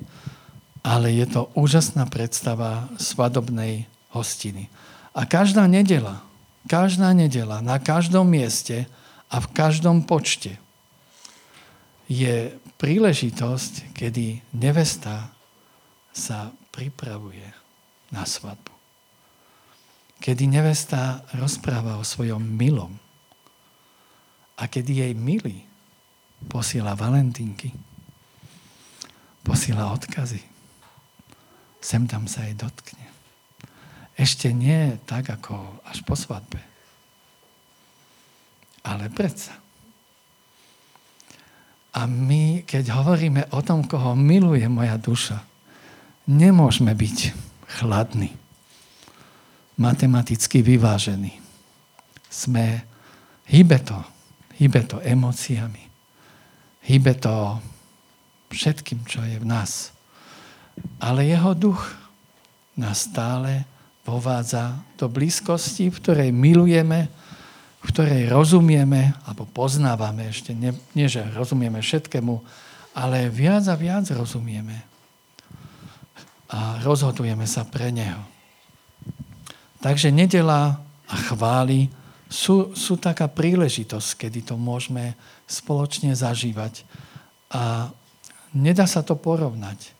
ale 0.86 1.10
je 1.18 1.26
to 1.26 1.50
úžasná 1.58 2.06
predstava 2.06 2.86
svadobnej 2.94 3.90
hostiny. 4.14 4.70
A 5.18 5.26
každá 5.26 5.66
nedela, 5.66 6.22
každá 6.70 7.10
nedela, 7.10 7.58
na 7.58 7.82
každom 7.82 8.30
mieste 8.30 8.86
a 9.26 9.42
v 9.42 9.50
každom 9.50 10.06
počte 10.06 10.62
je 12.06 12.54
príležitosť, 12.78 13.96
kedy 13.96 14.46
nevesta 14.54 15.34
sa 16.14 16.54
pripravuje 16.70 17.50
na 18.14 18.22
svadbu. 18.22 18.73
Kedy 20.24 20.48
nevesta 20.48 21.20
rozpráva 21.36 22.00
o 22.00 22.04
svojom 22.04 22.40
milom 22.40 22.96
a 24.56 24.64
kedy 24.64 25.04
jej 25.04 25.12
milý 25.12 25.68
posiela 26.48 26.96
valentinky, 26.96 27.76
posiela 29.44 29.92
odkazy 29.92 30.54
sem 31.84 32.08
tam 32.08 32.24
sa 32.24 32.48
jej 32.48 32.56
dotkne. 32.56 33.04
Ešte 34.16 34.48
nie 34.56 34.96
tak, 35.04 35.28
ako 35.28 35.84
až 35.84 36.00
po 36.08 36.16
svadbe. 36.16 36.64
Ale 38.80 39.12
predsa. 39.12 39.52
A 41.92 42.08
my, 42.08 42.64
keď 42.64 42.96
hovoríme 42.96 43.52
o 43.52 43.60
tom, 43.60 43.84
koho 43.84 44.16
miluje 44.16 44.64
moja 44.64 44.96
duša, 44.96 45.44
nemôžeme 46.24 46.96
byť 46.96 47.18
chladní, 47.78 48.32
matematicky 49.76 50.62
vyvážení. 50.62 51.40
Sme, 52.30 52.82
hýbe 53.46 53.78
to, 53.82 53.98
hýbe 54.58 54.82
to 54.86 54.98
emóciami, 55.02 55.86
hýbe 56.86 57.12
to 57.18 57.58
všetkým, 58.50 59.02
čo 59.06 59.22
je 59.22 59.38
v 59.38 59.46
nás 59.46 59.94
ale 61.00 61.26
jeho 61.26 61.52
duch 61.54 61.80
nás 62.74 63.06
stále 63.06 63.62
povádza 64.02 64.82
do 64.98 65.06
blízkosti, 65.08 65.88
v 65.88 66.00
ktorej 66.00 66.30
milujeme, 66.34 67.08
v 67.80 67.84
ktorej 67.88 68.28
rozumieme, 68.28 69.14
alebo 69.24 69.48
poznávame 69.48 70.28
ešte, 70.28 70.52
nie, 70.56 70.74
nie 70.96 71.06
že 71.08 71.24
rozumieme 71.36 71.80
všetkému, 71.80 72.34
ale 72.96 73.30
viac 73.30 73.64
a 73.70 73.76
viac 73.76 74.08
rozumieme. 74.12 74.82
A 76.54 76.78
rozhodujeme 76.84 77.48
sa 77.48 77.66
pre 77.66 77.90
Neho. 77.90 78.33
Takže 79.84 80.08
nedela 80.08 80.80
a 81.04 81.14
chvály 81.28 81.92
sú, 82.32 82.72
sú 82.72 82.96
taká 82.96 83.28
príležitosť, 83.28 84.24
kedy 84.24 84.40
to 84.48 84.56
môžeme 84.56 85.12
spoločne 85.44 86.16
zažívať. 86.16 86.88
A 87.52 87.92
nedá 88.56 88.88
sa 88.88 89.04
to 89.04 89.12
porovnať 89.12 89.92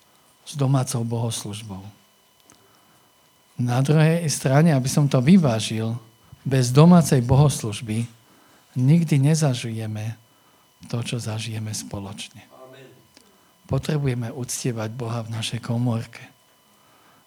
s 0.49 0.57
domácou 0.57 1.05
bohoslužbou. 1.05 1.85
Na 3.61 3.85
druhej 3.85 4.25
strane, 4.33 4.73
aby 4.73 4.89
som 4.89 5.05
to 5.05 5.21
vyvážil, 5.21 6.01
bez 6.49 6.73
domácej 6.73 7.21
bohoslužby 7.21 8.09
nikdy 8.81 9.21
nezažijeme 9.21 10.17
to, 10.89 11.05
čo 11.05 11.21
zažijeme 11.21 11.77
spoločne. 11.77 12.41
Potrebujeme 13.69 14.33
uctievať 14.33 14.91
Boha 14.97 15.21
v 15.25 15.33
našej 15.33 15.61
komórke. 15.61 16.25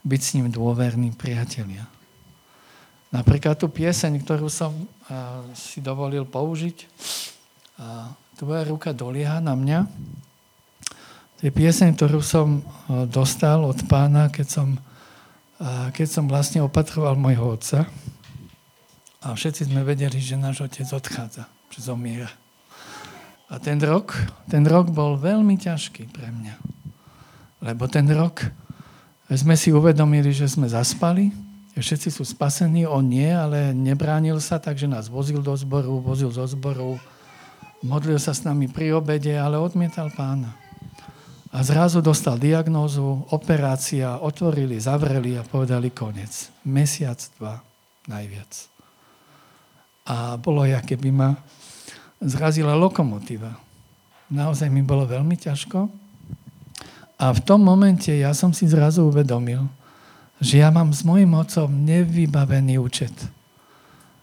Byť 0.01 0.21
s 0.21 0.33
ním 0.37 0.49
dôverní 0.49 1.13
priatelia. 1.13 1.85
Napríklad 3.07 3.55
tú 3.55 3.71
pieseň, 3.71 4.19
ktorú 4.21 4.51
som 4.51 4.75
si 5.55 5.79
dovolil 5.79 6.27
použiť, 6.27 6.77
tvoja 8.35 8.61
ruka 8.67 8.91
dolieha 8.91 9.39
na 9.39 9.55
mňa, 9.55 9.79
to 11.37 11.45
je 11.45 11.53
pieseň, 11.53 11.93
ktorú 11.93 12.17
som 12.25 12.65
eh, 12.65 13.05
dostal 13.05 13.61
od 13.61 13.77
pána, 13.85 14.33
keď 14.33 14.47
som, 14.49 14.67
keď 15.93 16.07
som 16.09 16.25
vlastne 16.25 16.65
opatroval 16.65 17.13
môjho 17.13 17.57
otca. 17.57 17.79
A 19.21 19.33
všetci 19.33 19.69
sme 19.69 19.85
vedeli, 19.85 20.17
že 20.17 20.37
náš 20.37 20.65
otec 20.65 20.85
odchádza, 20.89 21.45
že 21.73 21.79
zomiera. 21.81 22.29
A 23.53 23.61
ten 23.61 23.77
rok, 23.81 24.17
ten 24.49 24.65
rok 24.65 24.89
bol 24.89 25.17
veľmi 25.17 25.57
ťažký 25.57 26.09
pre 26.09 26.29
mňa. 26.29 26.55
Lebo 27.63 27.85
ten 27.89 28.05
rok 28.09 28.45
sme 29.29 29.57
si 29.57 29.73
uvedomili, 29.73 30.29
že 30.33 30.49
sme 30.49 30.69
zaspali, 30.69 31.33
všetci 31.79 32.09
sú 32.09 32.23
spasení, 32.25 32.89
on 32.89 33.05
nie, 33.05 33.29
ale 33.29 33.73
nebránil 33.73 34.41
sa, 34.41 34.57
takže 34.57 34.89
nás 34.89 35.07
vozil 35.07 35.41
do 35.45 35.53
zboru, 35.53 36.01
vozil 36.01 36.33
zo 36.33 36.45
zboru, 36.49 36.97
modlil 37.85 38.17
sa 38.17 38.33
s 38.33 38.41
nami 38.41 38.65
pri 38.65 38.97
obede, 38.97 39.37
ale 39.37 39.61
odmietal 39.61 40.09
pána. 40.13 40.57
A 41.53 41.63
zrazu 41.63 42.03
dostal 42.03 42.35
diagnózu, 42.35 43.23
operácia, 43.31 44.19
otvorili, 44.19 44.77
zavreli 44.77 45.39
a 45.39 45.47
povedali 45.47 45.89
koniec. 45.93 46.51
Mesiac, 46.67 47.17
dva, 47.39 47.63
najviac. 48.05 48.51
A 50.07 50.35
bolo, 50.35 50.67
aké 50.67 50.99
by 50.99 51.11
ma 51.11 51.29
zrazila 52.19 52.75
lokomotíva. 52.75 53.55
Naozaj 54.27 54.67
mi 54.67 54.83
bolo 54.83 55.07
veľmi 55.07 55.39
ťažko. 55.39 55.87
A 57.17 57.25
v 57.33 57.39
tom 57.41 57.63
momente 57.63 58.11
ja 58.11 58.35
som 58.35 58.51
si 58.51 58.67
zrazu 58.69 59.07
uvedomil, 59.07 59.65
že 60.37 60.61
ja 60.61 60.69
mám 60.69 60.93
s 60.93 61.01
mojim 61.01 61.33
otcom 61.33 61.69
nevybavený 61.69 62.77
účet. 62.77 63.13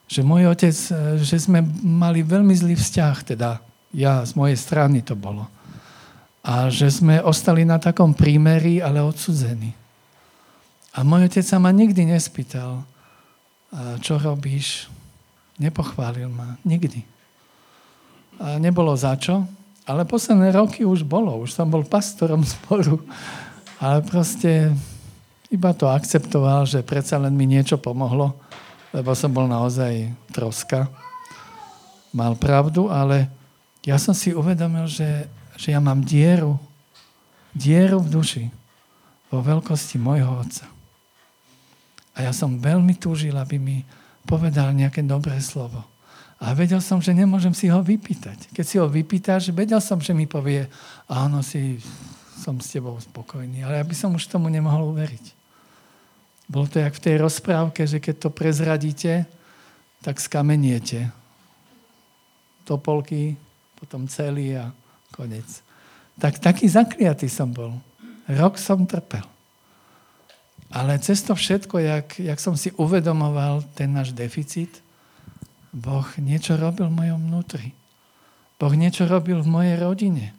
Že 0.06 0.20
môj 0.22 0.52
otec, 0.52 0.76
že 1.18 1.36
sme 1.40 1.64
mali 1.82 2.22
veľmi 2.22 2.54
zlý 2.54 2.76
vzťah, 2.78 3.16
teda 3.34 3.58
ja 3.94 4.22
z 4.22 4.32
mojej 4.38 4.58
strany 4.58 5.02
to 5.02 5.18
bolo 5.18 5.50
a 6.44 6.68
že 6.68 6.92
sme 6.92 7.24
ostali 7.24 7.64
na 7.64 7.80
takom 7.80 8.12
prímeri, 8.12 8.84
ale 8.84 9.00
odsudzení. 9.00 9.72
A 10.92 11.00
môj 11.00 11.32
otec 11.32 11.40
sa 11.40 11.56
ma 11.56 11.72
nikdy 11.72 12.04
nespýtal, 12.04 12.84
čo 14.04 14.20
robíš. 14.20 14.92
Nepochválil 15.56 16.28
ma. 16.28 16.60
Nikdy. 16.68 17.00
A 18.38 18.60
nebolo 18.60 18.92
za 18.92 19.16
čo, 19.16 19.48
ale 19.88 20.04
posledné 20.04 20.52
roky 20.52 20.84
už 20.84 21.02
bolo. 21.02 21.40
Už 21.40 21.56
som 21.56 21.66
bol 21.72 21.82
pastorom 21.82 22.44
zboru. 22.52 23.00
Ale 23.80 24.04
proste 24.04 24.76
iba 25.54 25.70
to 25.70 25.86
akceptoval, 25.86 26.66
že 26.66 26.82
predsa 26.82 27.16
len 27.22 27.38
mi 27.38 27.46
niečo 27.46 27.78
pomohlo, 27.78 28.34
lebo 28.90 29.14
som 29.14 29.30
bol 29.30 29.46
naozaj 29.46 30.10
troska. 30.34 30.90
Mal 32.10 32.34
pravdu, 32.34 32.90
ale 32.90 33.30
ja 33.86 33.94
som 34.02 34.14
si 34.14 34.34
uvedomil, 34.34 34.90
že 34.90 35.30
že 35.54 35.74
ja 35.74 35.80
mám 35.80 36.02
dieru, 36.02 36.58
dieru 37.54 38.02
v 38.02 38.10
duši. 38.10 38.44
vo 39.30 39.42
veľkosti 39.42 39.98
môjho 39.98 40.30
otca. 40.30 40.62
A 42.14 42.22
ja 42.22 42.30
som 42.30 42.54
veľmi 42.54 42.94
túžil, 42.94 43.34
aby 43.34 43.58
mi 43.58 43.82
povedal 44.22 44.70
nejaké 44.70 45.02
dobré 45.02 45.42
slovo. 45.42 45.82
A 46.38 46.54
vedel 46.54 46.78
som, 46.78 47.02
že 47.02 47.10
nemôžem 47.10 47.50
si 47.50 47.66
ho 47.66 47.82
vypýtať. 47.82 48.54
Keď 48.54 48.62
si 48.64 48.78
ho 48.78 48.86
vypýtaš, 48.86 49.50
vedel 49.50 49.82
som, 49.82 49.98
že 49.98 50.14
mi 50.14 50.30
povie, 50.30 50.70
áno, 51.10 51.42
si, 51.42 51.82
som 52.38 52.62
s 52.62 52.70
tebou 52.70 52.94
spokojný. 53.02 53.66
Ale 53.66 53.82
ja 53.82 53.84
by 53.86 53.94
som 53.98 54.14
už 54.14 54.30
tomu 54.30 54.46
nemohol 54.46 54.86
uveriť. 54.94 55.34
Bolo 56.44 56.68
to 56.68 56.78
jak 56.78 56.94
v 56.94 57.04
tej 57.04 57.16
rozprávke, 57.20 57.88
že 57.88 57.98
keď 58.00 58.28
to 58.28 58.30
prezradíte, 58.30 59.24
tak 60.04 60.20
skameniete. 60.20 61.08
Topolky, 62.68 63.36
potom 63.80 64.04
celý 64.08 64.56
a 64.56 64.72
konec. 65.12 65.64
Tak 66.20 66.38
taký 66.38 66.68
zakliatý 66.68 67.28
som 67.32 67.48
bol. 67.52 67.76
Rok 68.28 68.60
som 68.60 68.84
trpel. 68.84 69.24
Ale 70.74 70.98
cez 70.98 71.22
to 71.22 71.38
všetko, 71.38 71.78
jak, 71.78 72.18
jak 72.18 72.38
som 72.40 72.58
si 72.58 72.74
uvedomoval 72.74 73.62
ten 73.78 73.94
náš 73.94 74.10
deficit, 74.10 74.82
Boh 75.74 76.06
niečo 76.22 76.54
robil 76.54 76.86
v 76.90 76.98
mojom 77.02 77.20
vnútri. 77.30 77.74
Boh 78.58 78.74
niečo 78.74 79.10
robil 79.10 79.42
v 79.42 79.48
mojej 79.50 79.76
rodine. 79.78 80.30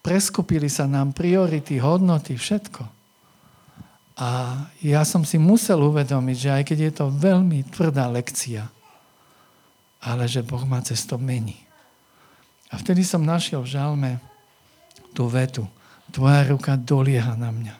Preskupili 0.00 0.66
sa 0.72 0.88
nám 0.88 1.12
priority, 1.12 1.78
hodnoty, 1.78 2.34
všetko. 2.34 3.01
A 4.16 4.60
ja 4.84 5.02
som 5.08 5.24
si 5.24 5.40
musel 5.40 5.80
uvedomiť, 5.80 6.36
že 6.36 6.50
aj 6.52 6.62
keď 6.68 6.78
je 6.78 6.92
to 6.92 7.06
veľmi 7.08 7.64
tvrdá 7.72 8.12
lekcia, 8.12 8.68
ale 10.02 10.28
že 10.28 10.44
Boh 10.44 10.62
ma 10.68 10.84
cez 10.84 11.00
to 11.08 11.16
mení. 11.16 11.56
A 12.72 12.80
vtedy 12.80 13.04
som 13.04 13.24
našiel 13.24 13.64
v 13.64 13.72
žalme 13.72 14.10
tú 15.12 15.28
vetu. 15.28 15.64
Tvoja 16.12 16.44
ruka 16.48 16.76
dolieha 16.76 17.36
na 17.36 17.52
mňa. 17.52 17.76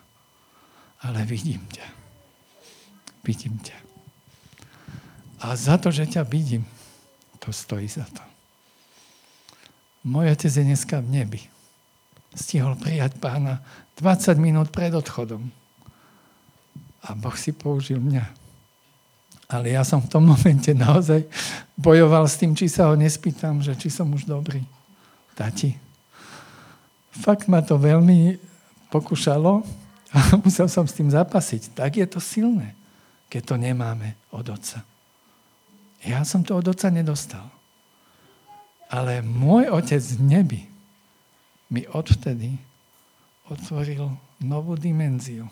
Ale 1.03 1.25
vidím 1.25 1.65
ťa. 1.69 1.89
Vidím 3.25 3.57
ťa. 3.61 3.77
A 5.43 5.59
za 5.59 5.75
to, 5.81 5.91
že 5.91 6.07
ťa 6.07 6.23
vidím, 6.23 6.63
to 7.43 7.51
stojí 7.51 7.91
za 7.91 8.07
to. 8.07 8.23
Môj 10.07 10.35
otec 10.35 10.53
je 10.55 10.63
dneska 10.63 11.03
v 11.03 11.09
nebi. 11.11 11.41
Stihol 12.35 12.79
prijať 12.79 13.19
pána 13.19 13.63
20 13.99 14.39
minút 14.39 14.69
pred 14.71 14.95
odchodom. 14.95 15.62
A 17.03 17.19
Boh 17.19 17.35
si 17.35 17.51
použil 17.51 17.99
mňa. 17.99 18.25
Ale 19.53 19.75
ja 19.75 19.85
som 19.85 20.01
v 20.01 20.09
tom 20.09 20.25
momente 20.25 20.73
naozaj 20.73 21.29
bojoval 21.77 22.25
s 22.25 22.41
tým, 22.41 22.57
či 22.57 22.73
sa 22.73 22.89
ho 22.89 22.95
nespýtam, 22.97 23.61
že 23.61 23.77
či 23.77 23.93
som 23.93 24.09
už 24.09 24.25
dobrý. 24.25 24.65
Tati. 25.37 25.77
Fakt 27.13 27.51
ma 27.51 27.61
to 27.61 27.77
veľmi 27.77 28.41
pokúšalo 28.89 29.61
a 30.13 30.19
musel 30.45 30.69
som 30.69 30.89
s 30.89 30.97
tým 30.97 31.13
zapasiť. 31.13 31.77
Tak 31.77 32.01
je 32.01 32.07
to 32.09 32.21
silné, 32.21 32.73
keď 33.29 33.53
to 33.53 33.55
nemáme 33.61 34.17
od 34.33 34.49
otca. 34.49 34.81
Ja 36.03 36.25
som 36.27 36.43
to 36.43 36.59
od 36.59 36.67
oca 36.67 36.89
nedostal. 36.89 37.47
Ale 38.93 39.25
môj 39.25 39.73
otec 39.73 40.05
v 40.05 40.21
nebi 40.21 40.61
mi 41.73 41.89
odvtedy 41.89 42.61
otvoril 43.49 44.13
novú 44.45 44.77
dimenziu. 44.77 45.49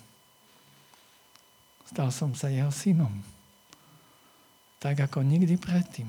Stal 1.90 2.14
som 2.14 2.31
sa 2.38 2.46
jeho 2.46 2.70
synom. 2.70 3.11
Tak 4.79 5.11
ako 5.11 5.26
nikdy 5.26 5.59
predtým. 5.59 6.07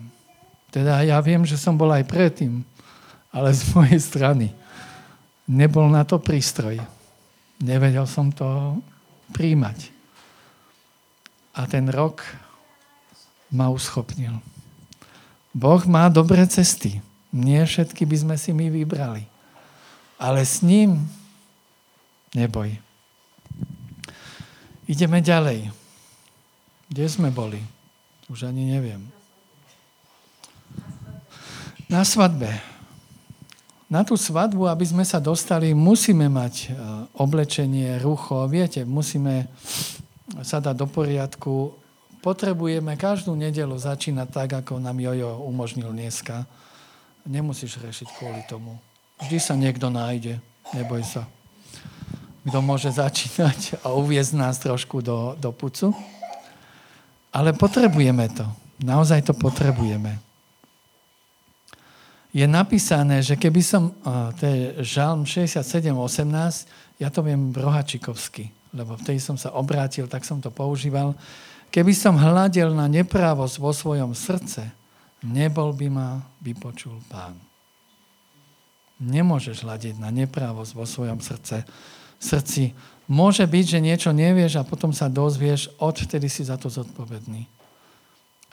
Teda 0.70 1.02
ja 1.02 1.17
viem, 1.26 1.41
že 1.41 1.58
som 1.58 1.74
bol 1.74 1.89
aj 1.89 2.06
predtým, 2.06 2.62
ale 3.34 3.50
z 3.50 3.65
mojej 3.74 3.98
strany 3.98 4.48
nebol 5.50 5.89
na 5.89 6.06
to 6.06 6.22
prístroj. 6.22 6.78
Nevedel 7.58 8.06
som 8.06 8.30
to 8.30 8.78
príjmať. 9.34 9.89
A 11.58 11.65
ten 11.65 11.89
rok 11.89 12.22
ma 13.50 13.74
uschopnil. 13.74 14.38
Boh 15.50 15.82
má 15.89 16.13
dobré 16.13 16.46
cesty. 16.46 17.02
Nie 17.34 17.65
všetky 17.65 18.06
by 18.06 18.17
sme 18.22 18.36
si 18.38 18.54
my 18.54 18.70
vybrali. 18.70 19.26
Ale 20.22 20.46
s 20.46 20.62
ním 20.62 21.10
neboj. 22.38 22.78
Ideme 24.92 25.24
ďalej. 25.24 25.72
Kde 26.92 27.06
sme 27.08 27.32
boli? 27.32 27.64
Už 28.28 28.52
ani 28.52 28.76
neviem. 28.76 29.08
Na 31.88 32.04
svadbe. 32.04 32.52
Na 33.88 34.04
tú 34.04 34.20
svadbu, 34.20 34.68
aby 34.68 34.84
sme 34.84 35.08
sa 35.08 35.24
dostali, 35.24 35.72
musíme 35.72 36.28
mať 36.28 36.54
e, 36.64 36.68
oblečenie, 37.16 38.00
rucho. 38.04 38.44
Viete, 38.52 38.84
musíme 38.84 39.48
sa 40.44 40.60
dať 40.60 40.76
do 40.76 40.88
poriadku 40.88 41.82
potrebujeme 42.22 42.94
každú 42.96 43.34
nedelu 43.34 43.74
začínať 43.74 44.28
tak, 44.30 44.50
ako 44.64 44.78
nám 44.78 45.02
Jojo 45.02 45.42
umožnil 45.50 45.90
dneska. 45.90 46.46
Nemusíš 47.26 47.82
rešiť 47.82 48.08
kvôli 48.18 48.42
tomu. 48.46 48.78
Vždy 49.22 49.38
sa 49.42 49.54
niekto 49.58 49.90
nájde, 49.90 50.38
neboj 50.74 51.02
sa. 51.02 51.26
Kto 52.42 52.58
môže 52.62 52.90
začínať 52.90 53.82
a 53.86 53.94
uviezť 53.94 54.34
nás 54.34 54.58
trošku 54.58 55.06
do, 55.06 55.38
do 55.38 55.54
pucu. 55.54 55.94
Ale 57.32 57.54
potrebujeme 57.54 58.28
to. 58.34 58.46
Naozaj 58.82 59.30
to 59.30 59.34
potrebujeme. 59.38 60.18
Je 62.32 62.48
napísané, 62.48 63.20
že 63.22 63.36
keby 63.36 63.62
som, 63.62 63.92
to 64.40 64.44
je 64.48 64.60
žalm 64.88 65.28
67.18, 65.28 66.98
ja 66.98 67.12
to 67.12 67.20
viem 67.22 67.52
rohačikovsky, 67.52 68.50
lebo 68.72 68.96
vtedy 68.96 69.20
som 69.20 69.36
sa 69.36 69.52
obrátil, 69.52 70.08
tak 70.08 70.24
som 70.24 70.40
to 70.40 70.48
používal, 70.48 71.14
Keby 71.72 71.96
som 71.96 72.20
hľadel 72.20 72.76
na 72.76 72.92
neprávosť 72.92 73.56
vo 73.56 73.72
svojom 73.72 74.12
srdce, 74.12 74.68
nebol 75.24 75.72
by 75.72 75.88
ma 75.88 76.20
vypočul 76.44 77.00
pán. 77.08 77.40
Nemôžeš 79.00 79.64
hľadiť 79.64 79.96
na 79.96 80.12
neprávosť 80.12 80.72
vo 80.76 80.84
svojom 80.84 81.24
srdce. 81.24 81.64
Srdci 82.22 82.78
môže 83.10 83.44
byť, 83.44 83.66
že 83.66 83.80
niečo 83.82 84.12
nevieš 84.14 84.62
a 84.62 84.68
potom 84.68 84.94
sa 84.94 85.10
dozvieš, 85.10 85.74
odvtedy 85.82 86.30
si 86.30 86.46
za 86.46 86.56
to 86.56 86.70
zodpovedný. 86.70 87.50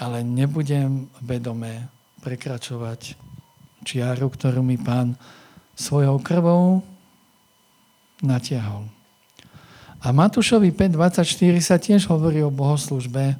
Ale 0.00 0.24
nebudem 0.24 1.06
vedome 1.20 1.86
prekračovať 2.24 3.14
čiaru, 3.86 4.26
ktorú 4.32 4.64
mi 4.64 4.80
pán 4.80 5.14
svojou 5.78 6.18
krvou 6.18 6.82
natiahol. 8.18 8.90
A 9.98 10.14
Matúšovi 10.14 10.70
5.24 10.70 11.26
sa 11.62 11.76
tiež 11.78 12.06
hovorí 12.10 12.42
o 12.42 12.54
bohoslužbe. 12.54 13.34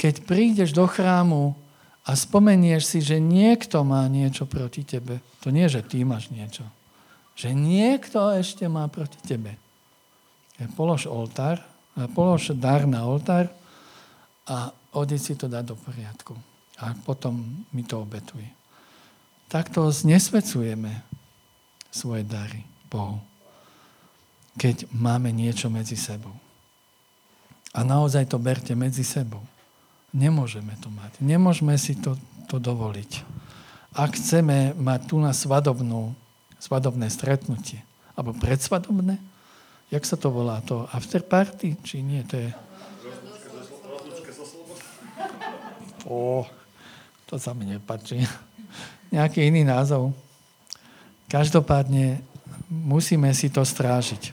Keď 0.00 0.24
prídeš 0.24 0.72
do 0.72 0.88
chrámu 0.88 1.52
a 2.08 2.16
spomenieš 2.16 2.88
si, 2.88 2.98
že 3.04 3.20
niekto 3.20 3.84
má 3.84 4.04
niečo 4.08 4.48
proti 4.48 4.84
tebe, 4.84 5.20
to 5.44 5.52
nie, 5.52 5.68
že 5.68 5.84
ty 5.84 6.04
máš 6.08 6.32
niečo, 6.32 6.64
že 7.38 7.54
niekto 7.54 8.34
ešte 8.34 8.66
má 8.66 8.90
proti 8.90 9.22
tebe. 9.22 9.54
Polož 10.74 11.06
oltár, 11.06 11.62
polož 12.18 12.50
dar 12.58 12.82
na 12.82 13.06
oltár 13.06 13.46
a 14.42 14.74
odíď 14.90 15.20
si 15.22 15.34
to 15.38 15.46
dať 15.46 15.64
do 15.70 15.76
poriadku. 15.78 16.34
A 16.82 16.98
potom 17.06 17.62
mi 17.70 17.86
to 17.86 18.02
obetuj. 18.02 18.42
Takto 19.46 19.86
znesvecujeme 19.86 21.06
svoje 21.94 22.26
dary 22.26 22.66
Bohu 22.90 23.22
keď 24.58 24.90
máme 24.90 25.30
niečo 25.30 25.70
medzi 25.70 25.94
sebou. 25.94 26.34
A 27.70 27.86
naozaj 27.86 28.26
to 28.26 28.42
berte 28.42 28.74
medzi 28.74 29.06
sebou. 29.06 29.40
Nemôžeme 30.10 30.74
to 30.82 30.90
mať. 30.90 31.22
Nemôžeme 31.22 31.78
si 31.78 31.94
to, 31.94 32.18
to 32.50 32.58
dovoliť. 32.58 33.22
Ak 33.94 34.18
chceme 34.18 34.74
mať 34.74 35.00
tu 35.06 35.22
na 35.22 35.30
svadobnú, 35.30 36.10
svadobné 36.58 37.10
stretnutie, 37.10 37.82
alebo 38.18 38.34
predsvadobné, 38.34 39.18
jak 39.88 40.04
sa 40.04 40.18
to 40.18 40.28
volá? 40.28 40.60
To 40.66 40.84
after 40.90 41.22
party? 41.24 41.78
Či 41.80 42.02
nie? 42.04 42.20
To 42.28 42.36
je... 42.36 42.50
Ó, 46.08 46.44
to 47.28 47.36
sa 47.36 47.52
mi 47.52 47.68
nepáči. 47.68 48.24
Nejaký 49.14 49.44
iný 49.44 49.64
názov. 49.64 50.16
Každopádne 51.28 52.24
musíme 52.72 53.28
si 53.36 53.52
to 53.52 53.60
strážiť. 53.60 54.32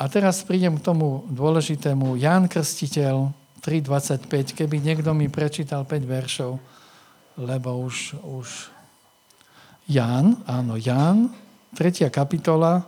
A 0.00 0.08
teraz 0.08 0.40
prídem 0.40 0.80
k 0.80 0.84
tomu 0.84 1.28
dôležitému. 1.28 2.16
Ján 2.16 2.48
Krstiteľ 2.48 3.28
3.25, 3.60 4.56
keby 4.56 4.80
niekto 4.80 5.12
mi 5.12 5.28
prečítal 5.28 5.84
5 5.84 6.02
veršov, 6.02 6.58
lebo 7.36 7.84
už, 7.84 8.16
už 8.24 8.71
Ján, 9.90 10.38
áno, 10.46 10.78
Ján, 10.78 11.34
3. 11.74 12.06
kapitola, 12.12 12.86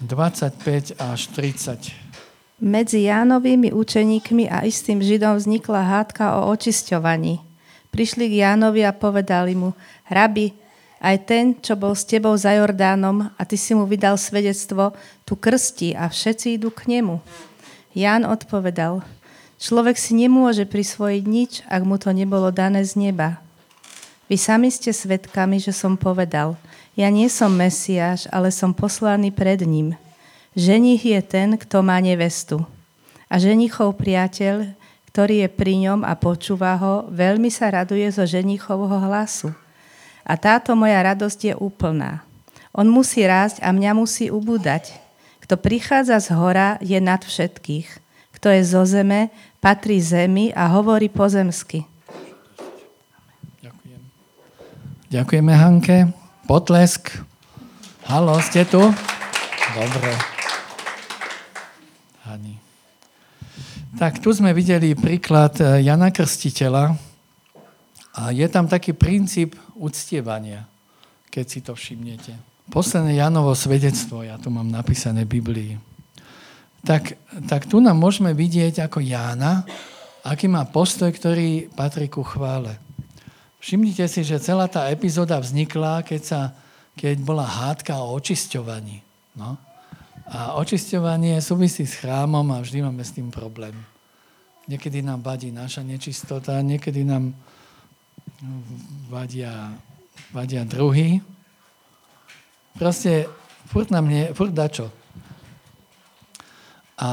25 0.00 0.96
až 0.96 1.20
30. 1.36 1.92
Medzi 2.58 3.06
Jánovými 3.06 3.70
učeníkmi 3.74 4.48
a 4.48 4.64
istým 4.64 5.04
Židom 5.04 5.36
vznikla 5.36 5.82
hádka 5.82 6.40
o 6.40 6.50
očisťovaní. 6.54 7.42
Prišli 7.92 8.32
k 8.32 8.34
Jánovi 8.46 8.82
a 8.86 8.96
povedali 8.96 9.54
mu, 9.54 9.76
rabi, 10.08 10.56
Aj 10.98 11.14
ten, 11.14 11.54
čo 11.54 11.78
bol 11.78 11.94
s 11.94 12.02
tebou 12.02 12.34
za 12.34 12.50
Jordánom 12.58 13.30
a 13.38 13.42
ty 13.46 13.54
si 13.54 13.70
mu 13.70 13.86
vydal 13.86 14.18
svedectvo, 14.18 14.98
tu 15.22 15.38
krstí 15.38 15.94
a 15.94 16.10
všetci 16.10 16.58
idú 16.58 16.74
k 16.74 16.90
nemu. 16.90 17.22
Ján 17.94 18.26
odpovedal, 18.26 19.06
človek 19.62 19.94
si 19.94 20.18
nemôže 20.18 20.66
prisvojiť 20.66 21.22
nič, 21.22 21.52
ak 21.70 21.82
mu 21.86 22.02
to 22.02 22.10
nebolo 22.10 22.50
dané 22.50 22.82
z 22.82 22.98
neba. 22.98 23.38
Vy 24.28 24.36
sami 24.36 24.68
ste 24.68 24.92
svedkami, 24.92 25.56
že 25.56 25.72
som 25.72 25.96
povedal, 25.96 26.52
ja 26.92 27.08
nie 27.08 27.32
som 27.32 27.48
Mesiáš, 27.48 28.28
ale 28.28 28.52
som 28.52 28.76
poslaný 28.76 29.32
pred 29.32 29.64
ním. 29.64 29.96
Ženich 30.52 31.00
je 31.00 31.20
ten, 31.24 31.56
kto 31.56 31.80
má 31.80 31.96
nevestu. 31.96 32.60
A 33.32 33.40
ženichov 33.40 33.96
priateľ, 33.96 34.68
ktorý 35.08 35.44
je 35.44 35.48
pri 35.48 35.74
ňom 35.88 36.00
a 36.04 36.12
počúva 36.12 36.76
ho, 36.76 37.08
veľmi 37.08 37.48
sa 37.48 37.72
raduje 37.72 38.04
zo 38.12 38.28
ženichovho 38.28 39.00
hlasu. 39.08 39.56
A 40.28 40.36
táto 40.36 40.76
moja 40.76 41.00
radosť 41.00 41.40
je 41.50 41.54
úplná. 41.56 42.20
On 42.76 42.84
musí 42.84 43.24
rásť 43.24 43.64
a 43.64 43.72
mňa 43.72 43.96
musí 43.96 44.28
ubúdať. 44.28 44.92
Kto 45.40 45.56
prichádza 45.56 46.20
z 46.20 46.36
hora, 46.36 46.76
je 46.84 47.00
nad 47.00 47.24
všetkých. 47.24 47.88
Kto 48.36 48.52
je 48.52 48.60
zo 48.60 48.84
zeme, 48.84 49.32
patrí 49.64 50.04
zemi 50.04 50.52
a 50.52 50.68
hovorí 50.68 51.08
pozemsky. 51.08 51.88
Ďakujeme, 55.08 55.52
Hanke. 55.56 56.12
Potlesk. 56.44 57.24
Halo, 58.08 58.36
ste 58.44 58.68
tu? 58.68 58.80
Dobre. 59.72 60.12
Hani. 62.28 62.60
Tak 63.96 64.20
tu 64.20 64.36
sme 64.36 64.52
videli 64.52 64.92
príklad 64.92 65.56
eh, 65.60 65.80
Jana 65.84 66.12
Krstiteľa, 66.12 67.08
a 68.18 68.34
je 68.34 68.42
tam 68.50 68.66
taký 68.66 68.98
princíp 68.98 69.54
uctievania, 69.78 70.66
keď 71.30 71.44
si 71.46 71.62
to 71.62 71.78
všimnete. 71.78 72.34
Posledné 72.66 73.14
Janovo 73.14 73.54
svedectvo, 73.54 74.26
ja 74.26 74.34
tu 74.42 74.50
mám 74.50 74.66
napísané 74.66 75.22
v 75.22 75.38
Biblii. 75.38 75.72
Tak, 76.82 77.14
tak 77.46 77.70
tu 77.70 77.78
nám 77.78 77.94
môžeme 77.94 78.34
vidieť 78.34 78.82
ako 78.90 78.98
Jána, 78.98 79.62
aký 80.26 80.50
má 80.50 80.66
postoj, 80.66 81.14
ktorý 81.14 81.70
patrí 81.70 82.10
ku 82.10 82.26
chvále. 82.26 82.74
Všimnite 83.58 84.06
si, 84.06 84.22
že 84.22 84.38
celá 84.38 84.70
tá 84.70 84.86
epizóda 84.86 85.38
vznikla, 85.42 86.06
keď, 86.06 86.22
sa, 86.22 86.40
keď 86.94 87.18
bola 87.22 87.42
hádka 87.42 87.98
o 87.98 88.14
očisťovaní. 88.14 89.02
No? 89.34 89.58
A 90.28 90.54
očisťovanie 90.60 91.40
súvisí 91.42 91.82
s 91.88 91.98
chrámom 91.98 92.44
a 92.54 92.62
vždy 92.62 92.86
máme 92.86 93.02
s 93.02 93.16
tým 93.16 93.32
problém. 93.34 93.74
Niekedy 94.68 95.00
nám 95.00 95.24
vadí 95.24 95.48
naša 95.48 95.80
nečistota, 95.80 96.60
niekedy 96.60 97.00
nám 97.02 97.32
vadia, 99.08 99.72
vadia 100.30 100.62
druhý. 100.68 101.24
Proste 102.76 103.26
furt 103.66 103.88
na 103.90 104.04
mne, 104.04 104.36
furt 104.36 104.52
dačo. 104.52 104.92
A 107.00 107.10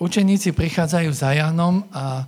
učeníci 0.00 0.56
prichádzajú 0.56 1.10
za 1.12 1.36
Jánom 1.36 1.84
a, 1.92 2.24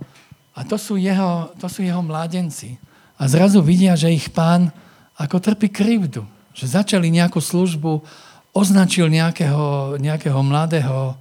a 0.59 0.67
to, 0.67 0.75
sú 0.75 0.99
jeho, 0.99 1.55
to 1.55 1.71
sú 1.71 1.87
jeho 1.87 2.03
mládenci. 2.03 2.75
A 3.15 3.31
zrazu 3.31 3.63
vidia, 3.63 3.95
že 3.95 4.11
ich 4.11 4.27
pán 4.27 4.75
ako 5.15 5.39
trpí 5.39 5.71
krivdu. 5.71 6.27
Že 6.51 6.83
začali 6.83 7.07
nejakú 7.07 7.39
službu, 7.39 8.03
označil 8.51 9.07
nejakého, 9.07 9.95
nejakého 10.03 10.39
mladého 10.43 11.15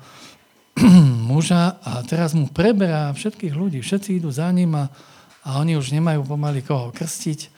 muža 1.31 1.79
a 1.87 2.03
teraz 2.03 2.35
mu 2.35 2.51
preberá 2.51 3.15
všetkých 3.15 3.55
ľudí. 3.55 3.79
Všetci 3.79 4.19
idú 4.19 4.35
za 4.35 4.51
ním 4.51 4.75
a, 4.75 4.91
a 5.47 5.63
oni 5.63 5.79
už 5.79 5.95
nemajú 5.95 6.27
pomaly 6.27 6.67
koho 6.67 6.91
krstiť, 6.91 7.55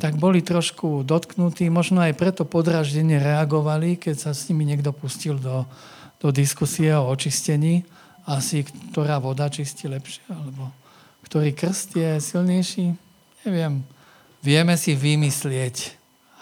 tak 0.00 0.16
boli 0.16 0.40
trošku 0.40 1.04
dotknutí, 1.04 1.68
možno 1.68 2.00
aj 2.00 2.16
preto 2.16 2.48
podraždene 2.48 3.20
reagovali, 3.20 4.00
keď 4.00 4.16
sa 4.16 4.30
s 4.32 4.48
nimi 4.48 4.64
niekto 4.64 4.96
pustil 4.96 5.36
do, 5.36 5.68
do 6.16 6.32
diskusie 6.32 6.96
o 6.96 7.12
očistení, 7.12 7.84
asi 8.24 8.64
ktorá 8.64 9.20
voda 9.20 9.52
čistí 9.52 9.84
lepšie, 9.84 10.24
alebo 10.32 10.79
ktorý 11.30 11.54
krst 11.54 11.94
je 11.94 12.18
silnejší, 12.18 12.90
neviem. 13.46 13.86
Vieme 14.42 14.74
si 14.74 14.98
vymyslieť, 14.98 15.94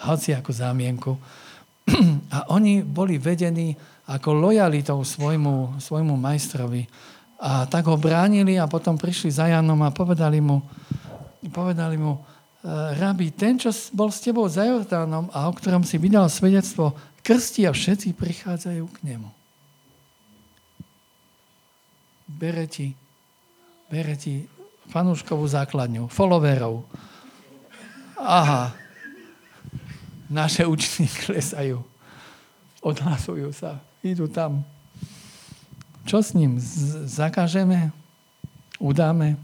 hoci 0.09 0.33
ako 0.33 0.49
zámienku. 0.49 1.13
A 2.35 2.49
oni 2.49 2.81
boli 2.81 3.21
vedení 3.21 3.77
ako 4.09 4.49
lojalitou 4.49 5.05
svojmu, 5.05 5.77
svojmu 5.77 6.17
majstrovi. 6.17 6.89
A 7.37 7.69
tak 7.69 7.85
ho 7.85 8.01
bránili 8.01 8.57
a 8.57 8.67
potom 8.67 8.97
prišli 8.97 9.31
za 9.31 9.47
Janom 9.47 9.79
a 9.85 9.95
povedali 9.95 10.43
mu, 10.43 10.59
povedali 11.55 11.95
mu, 11.95 12.19
e, 12.19 12.21
rabi, 12.99 13.31
ten, 13.31 13.61
čo 13.61 13.71
bol 13.95 14.11
s 14.11 14.25
tebou 14.25 14.49
za 14.51 14.67
Jordánom 14.67 15.31
a 15.31 15.47
o 15.47 15.55
ktorom 15.55 15.87
si 15.87 16.03
vydal 16.03 16.27
svedectvo, 16.27 16.97
krsti 17.23 17.69
a 17.69 17.71
všetci 17.71 18.17
prichádzajú 18.17 18.85
k 18.91 18.99
nemu. 19.07 19.29
Bere 22.27 22.67
ti, 22.67 22.91
bere 23.87 24.19
ti 24.19 24.58
fanúškovú 24.89 25.45
základňu, 25.45 26.09
followerov. 26.09 26.85
Aha, 28.19 28.75
naše 30.29 30.65
účty 30.69 31.09
klesajú. 31.25 31.85
Odhlasujú 32.81 33.51
sa, 33.53 33.81
idú 34.01 34.31
tam. 34.31 34.63
Čo 36.09 36.25
s 36.25 36.33
ním? 36.33 36.57
Zakážeme? 37.05 37.93
Udáme? 38.81 39.37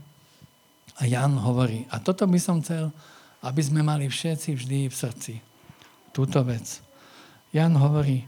A 0.97 1.05
Jan 1.05 1.35
hovorí, 1.37 1.85
a 1.91 1.99
toto 1.99 2.25
by 2.25 2.39
som 2.39 2.63
chcel, 2.63 2.95
aby 3.43 3.61
sme 3.61 3.83
mali 3.83 4.07
všetci 4.07 4.55
vždy 4.55 4.79
v 4.89 4.95
srdci. 4.95 5.35
Túto 6.15 6.41
vec. 6.47 6.79
Jan 7.51 7.75
hovorí, 7.75 8.25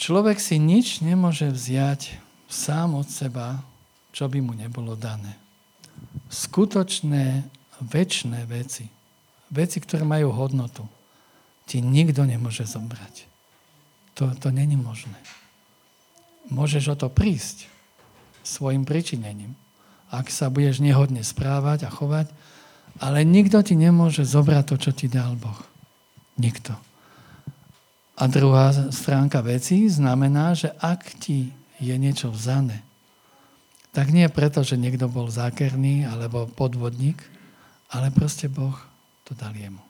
človek 0.00 0.40
si 0.40 0.56
nič 0.56 1.04
nemôže 1.04 1.52
vziať 1.52 2.16
sám 2.48 2.96
od 2.96 3.06
seba, 3.06 3.60
čo 4.14 4.30
by 4.30 4.38
mu 4.38 4.54
nebolo 4.54 4.94
dané. 4.94 5.34
Skutočné, 6.30 7.42
väčšie 7.82 8.46
veci, 8.46 8.86
veci, 9.50 9.76
ktoré 9.82 10.06
majú 10.06 10.30
hodnotu, 10.30 10.86
ti 11.66 11.82
nikto 11.82 12.22
nemôže 12.22 12.62
zobrať. 12.62 13.26
To, 14.14 14.30
to 14.38 14.54
není 14.54 14.78
možné 14.78 15.18
môžeš 16.52 16.92
o 16.92 16.96
to 16.96 17.08
prísť 17.08 17.68
svojim 18.44 18.84
pričinením. 18.84 19.56
Ak 20.12 20.28
sa 20.28 20.52
budeš 20.52 20.84
nehodne 20.84 21.24
správať 21.24 21.88
a 21.88 21.94
chovať, 21.94 22.28
ale 23.00 23.24
nikto 23.24 23.58
ti 23.64 23.74
nemôže 23.74 24.22
zobrať 24.22 24.64
to, 24.68 24.76
čo 24.78 24.90
ti 24.92 25.06
dal 25.08 25.34
Boh. 25.34 25.58
Nikto. 26.38 26.76
A 28.14 28.30
druhá 28.30 28.70
stránka 28.94 29.42
veci 29.42 29.90
znamená, 29.90 30.54
že 30.54 30.70
ak 30.78 31.18
ti 31.18 31.50
je 31.82 31.94
niečo 31.98 32.30
vzané, 32.30 32.86
tak 33.94 34.10
nie 34.10 34.26
preto, 34.26 34.66
že 34.66 34.74
niekto 34.74 35.06
bol 35.06 35.30
zákerný 35.30 36.04
alebo 36.04 36.50
podvodník, 36.50 37.22
ale 37.94 38.10
proste 38.10 38.50
Boh 38.50 38.74
to 39.22 39.38
dal 39.38 39.54
jemu. 39.54 39.80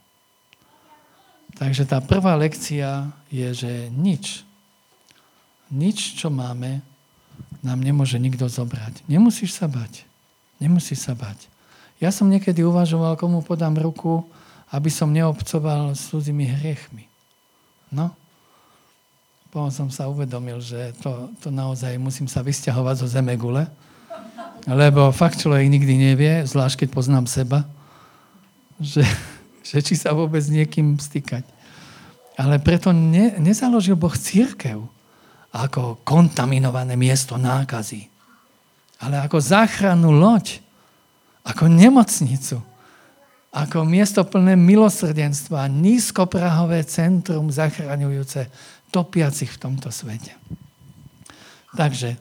Takže 1.57 1.89
tá 1.89 2.05
prvá 2.05 2.37
lekcia 2.37 3.09
je, 3.33 3.49
že 3.57 3.73
nič, 3.89 4.45
nič, 5.73 6.21
čo 6.21 6.29
máme, 6.29 6.85
nám 7.65 7.81
nemôže 7.81 8.21
nikto 8.21 8.45
zobrať. 8.45 9.07
Nemusíš 9.09 9.57
sa 9.57 9.65
bať. 9.65 10.05
Nemusíš 10.61 11.01
sa 11.01 11.17
bať. 11.17 11.49
Ja 12.03 12.13
som 12.13 12.29
niekedy 12.29 12.61
uvažoval, 12.61 13.17
komu 13.17 13.41
podám 13.41 13.73
ruku, 13.81 14.27
aby 14.69 14.91
som 14.93 15.15
neobcoval 15.15 15.97
s 15.97 16.13
cudzými 16.13 16.45
hriechmi. 16.45 17.09
No. 17.89 18.13
Potom 19.49 19.71
som 19.71 19.89
sa 19.89 20.11
uvedomil, 20.11 20.59
že 20.59 20.93
to, 20.99 21.31
to 21.39 21.49
naozaj 21.55 21.95
musím 21.97 22.27
sa 22.27 22.43
vysťahovať 22.43 22.95
zo 23.01 23.07
zeme 23.07 23.39
gule, 23.39 23.71
lebo 24.65 25.13
fakt 25.13 25.45
človek 25.45 25.69
nikdy 25.69 25.95
nevie, 26.13 26.33
zvlášť 26.49 26.85
keď 26.85 26.89
poznám 26.93 27.27
seba, 27.29 27.69
že, 28.81 29.05
že 29.69 29.79
či 29.85 29.95
sa 29.97 30.17
vôbec 30.17 30.43
niekým 30.49 30.97
stýkať. 30.97 31.45
Ale 32.35 32.59
preto 32.59 32.91
ne, 32.91 33.39
nezaložil 33.39 33.95
Boh 33.95 34.13
církev 34.13 34.83
ako 35.55 36.03
kontaminované 36.03 36.99
miesto 36.99 37.39
nákazy, 37.39 38.11
ale 38.99 39.23
ako 39.23 39.39
záchrannú 39.39 40.11
loď, 40.11 40.59
ako 41.47 41.71
nemocnicu, 41.71 42.59
ako 43.55 43.87
miesto 43.87 44.27
plné 44.27 44.59
milosrdenstva, 44.59 45.71
nízkoprahové 45.71 46.83
centrum 46.91 47.55
zachraňujúce 47.55 48.51
topiacich 48.91 49.55
v 49.55 49.61
tomto 49.63 49.95
svete. 49.95 50.35
Takže 51.79 52.19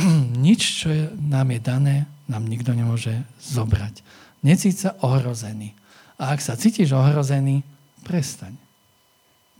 nič, 0.48 0.84
čo 0.84 0.88
je, 0.88 1.04
nám 1.16 1.52
je 1.52 1.60
dané, 1.60 1.96
nám 2.30 2.46
nikto 2.46 2.72
nemôže 2.72 3.12
zobrať. 3.42 4.02
Necíť 4.40 4.76
sa 4.76 4.90
ohrozený. 5.04 5.76
A 6.20 6.32
ak 6.36 6.40
sa 6.40 6.56
cítiš 6.56 6.92
ohrozený, 6.92 7.64
prestaň. 8.04 8.56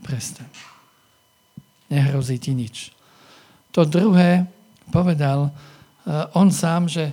Prestaň. 0.00 0.48
Nehrozí 1.92 2.40
ti 2.40 2.56
nič. 2.56 2.94
To 3.76 3.84
druhé 3.84 4.46
povedal 4.88 5.50
eh, 5.50 6.38
on 6.38 6.48
sám, 6.48 6.88
že, 6.88 7.12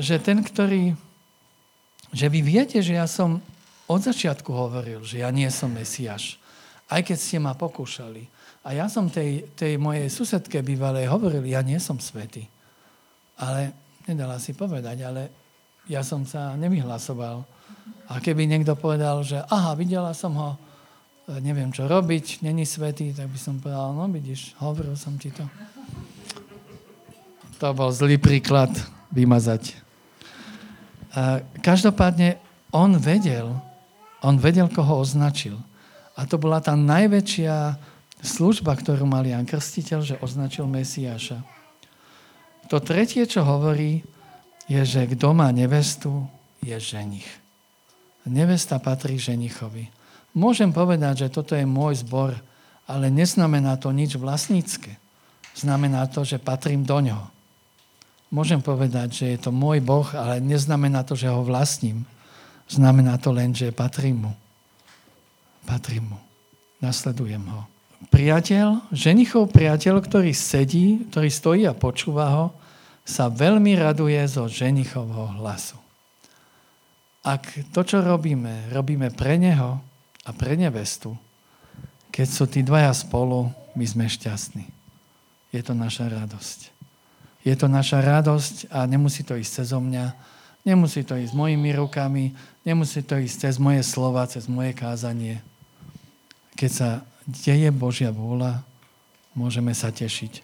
že 0.00 0.18
ten, 0.18 0.42
ktorý 0.42 0.96
že 2.10 2.26
vy 2.26 2.40
viete, 2.42 2.78
že 2.82 2.98
ja 2.98 3.06
som 3.06 3.38
od 3.86 4.00
začiatku 4.02 4.50
hovoril, 4.50 5.02
že 5.06 5.22
ja 5.22 5.30
nie 5.30 5.46
som 5.50 5.70
Mesiáš. 5.70 6.38
Aj 6.90 7.02
keď 7.02 7.18
ste 7.18 7.38
ma 7.38 7.54
pokúšali. 7.54 8.26
A 8.60 8.76
ja 8.76 8.92
som 8.92 9.08
tej, 9.08 9.48
tej 9.56 9.80
mojej 9.80 10.12
susedke 10.12 10.60
bývalej 10.60 11.08
hovoril, 11.08 11.40
ja 11.48 11.64
nie 11.64 11.80
som 11.80 11.96
svetý. 11.96 12.44
Ale, 13.40 13.72
nedala 14.04 14.36
si 14.36 14.52
povedať, 14.52 15.00
ale 15.00 15.22
ja 15.88 16.04
som 16.04 16.28
sa 16.28 16.52
nevyhlasoval. 16.60 17.40
A 18.12 18.20
keby 18.20 18.44
niekto 18.44 18.76
povedal, 18.76 19.24
že 19.24 19.40
aha, 19.48 19.72
videla 19.72 20.12
som 20.12 20.36
ho, 20.36 20.50
neviem 21.40 21.72
čo 21.72 21.88
robiť, 21.88 22.44
není 22.44 22.68
svetý, 22.68 23.16
tak 23.16 23.32
by 23.32 23.38
som 23.40 23.56
povedal, 23.56 23.96
no 23.96 24.04
vidíš, 24.12 24.52
hovoril 24.60 24.92
som 24.92 25.16
ti 25.16 25.32
to. 25.32 25.46
To 27.64 27.72
bol 27.72 27.88
zlý 27.88 28.20
príklad 28.20 28.72
vymazať. 29.08 29.76
A 31.16 31.42
každopádne 31.64 32.36
on 32.70 32.94
vedel, 33.00 33.56
on 34.20 34.36
vedel, 34.36 34.68
koho 34.68 35.00
označil. 35.00 35.56
A 36.14 36.28
to 36.28 36.36
bola 36.36 36.60
tá 36.60 36.76
najväčšia 36.76 37.74
služba, 38.22 38.76
ktorú 38.76 39.04
mal 39.08 39.24
Jan 39.24 39.48
Krstiteľ, 39.48 40.00
že 40.04 40.20
označil 40.20 40.68
Mesiáša. 40.68 41.40
To 42.70 42.78
tretie, 42.78 43.26
čo 43.26 43.42
hovorí, 43.42 44.04
je, 44.70 44.80
že 44.86 45.10
kto 45.10 45.34
má 45.34 45.50
nevestu, 45.50 46.28
je 46.62 46.76
ženich. 46.76 47.26
Nevesta 48.28 48.78
patrí 48.78 49.16
ženichovi. 49.16 49.88
Môžem 50.36 50.70
povedať, 50.70 51.26
že 51.26 51.32
toto 51.34 51.58
je 51.58 51.66
môj 51.66 52.06
zbor, 52.06 52.36
ale 52.86 53.10
neznamená 53.10 53.74
to 53.80 53.90
nič 53.90 54.14
vlastnícke. 54.14 54.94
Znamená 55.56 56.06
to, 56.06 56.22
že 56.22 56.38
patrím 56.38 56.86
do 56.86 57.00
ňoho. 57.02 57.26
Môžem 58.30 58.62
povedať, 58.62 59.08
že 59.10 59.26
je 59.34 59.38
to 59.42 59.50
môj 59.50 59.82
Boh, 59.82 60.06
ale 60.14 60.38
neznamená 60.38 61.02
to, 61.02 61.18
že 61.18 61.26
ho 61.26 61.42
vlastním. 61.42 62.06
Znamená 62.70 63.18
to 63.18 63.34
len, 63.34 63.50
že 63.50 63.74
patrím 63.74 64.30
mu. 64.30 64.32
Patrím 65.66 66.14
mu. 66.14 66.18
Nasledujem 66.78 67.42
ho. 67.50 67.79
Priateľ, 68.08 68.88
ženichov 68.88 69.52
priateľ, 69.52 70.00
ktorý 70.00 70.32
sedí, 70.32 71.04
ktorý 71.12 71.28
stojí 71.28 71.62
a 71.68 71.76
počúva 71.76 72.32
ho, 72.32 72.46
sa 73.04 73.28
veľmi 73.28 73.76
raduje 73.76 74.16
zo 74.24 74.48
ženichovho 74.48 75.36
hlasu. 75.36 75.76
Ak 77.20 77.44
to, 77.76 77.84
čo 77.84 78.00
robíme, 78.00 78.72
robíme 78.72 79.12
pre 79.12 79.36
neho 79.36 79.76
a 80.24 80.30
pre 80.32 80.56
nevestu, 80.56 81.12
keď 82.08 82.26
sú 82.26 82.44
tí 82.48 82.64
dvaja 82.64 82.96
spolu, 82.96 83.52
my 83.76 83.84
sme 83.84 84.08
šťastní. 84.08 84.64
Je 85.52 85.60
to 85.60 85.76
naša 85.76 86.08
radosť. 86.08 86.72
Je 87.44 87.54
to 87.56 87.68
naša 87.68 88.00
radosť 88.00 88.72
a 88.72 88.88
nemusí 88.88 89.20
to 89.20 89.36
ísť 89.36 89.64
cez 89.64 89.68
mňa, 89.76 90.16
nemusí 90.64 91.04
to 91.04 91.16
ísť 91.16 91.32
mojimi 91.36 91.76
rukami, 91.76 92.32
nemusí 92.64 93.04
to 93.04 93.20
ísť 93.20 93.48
cez 93.48 93.54
moje 93.60 93.84
slova, 93.84 94.24
cez 94.28 94.48
moje 94.48 94.72
kázanie. 94.72 95.44
Keď 96.56 96.70
sa 96.70 96.90
deje 97.30 97.70
Božia 97.70 98.10
vôľa, 98.10 98.62
môžeme 99.32 99.70
sa 99.72 99.94
tešiť. 99.94 100.42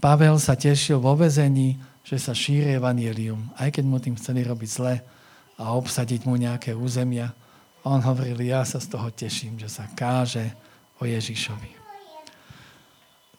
Pavel 0.00 0.40
sa 0.40 0.56
tešil 0.56 0.96
vo 0.96 1.12
vezení, 1.18 1.76
že 2.06 2.16
sa 2.16 2.32
šíri 2.32 2.78
evanielium, 2.80 3.52
aj 3.60 3.76
keď 3.76 3.84
mu 3.84 4.00
tým 4.00 4.16
chceli 4.16 4.46
robiť 4.46 4.70
zle 4.70 4.94
a 5.60 5.64
obsadiť 5.76 6.24
mu 6.24 6.40
nejaké 6.40 6.72
územia. 6.72 7.36
On 7.84 8.00
hovoril, 8.00 8.40
ja 8.40 8.64
sa 8.64 8.80
z 8.80 8.88
toho 8.88 9.12
teším, 9.12 9.60
že 9.60 9.68
sa 9.68 9.84
káže 9.92 10.56
o 10.96 11.04
Ježišovi. 11.04 11.76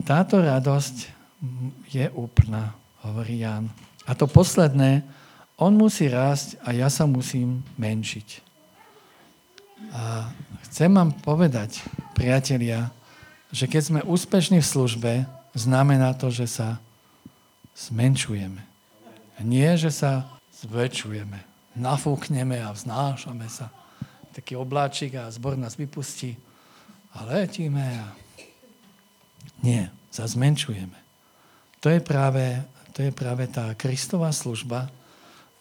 Táto 0.06 0.41
radosť 0.41 0.95
je 1.89 2.06
úplná 2.13 2.73
hovorí 3.01 3.41
Ján. 3.41 3.69
A 4.06 4.13
to 4.13 4.30
posledné, 4.30 5.06
on 5.58 5.77
musí 5.77 6.10
rásť 6.10 6.58
a 6.65 6.73
ja 6.73 6.89
sa 6.89 7.06
musím 7.06 7.62
menšiť. 7.77 8.51
A 9.89 10.30
chcem 10.70 10.94
vám 10.94 11.10
povedať, 11.26 11.82
priatelia, 12.13 12.94
že 13.50 13.65
keď 13.65 13.82
sme 13.82 14.02
úspešní 14.06 14.62
v 14.62 14.70
službe, 14.70 15.12
znamená 15.58 16.13
to, 16.13 16.30
že 16.30 16.46
sa 16.46 16.78
zmenšujeme. 17.74 18.62
Nie, 19.41 19.74
že 19.74 19.89
sa 19.89 20.30
zväčšujeme. 20.62 21.41
Nafúkneme 21.74 22.62
a 22.62 22.70
vznášame 22.70 23.50
sa. 23.50 23.74
Taký 24.38 24.54
obláčik 24.54 25.17
a 25.17 25.34
zbor 25.34 25.58
nás 25.58 25.76
vypustí 25.76 26.38
a 27.17 27.26
letíme 27.26 27.86
a... 28.00 28.08
Nie, 29.65 29.89
sa 30.13 30.30
zmenšujeme. 30.30 30.98
To 31.82 31.89
je 31.89 32.00
práve 32.00 32.62
to 32.91 33.08
je 33.08 33.12
práve 33.15 33.48
tá 33.48 33.72
Kristová 33.74 34.36
služba, 34.36 34.91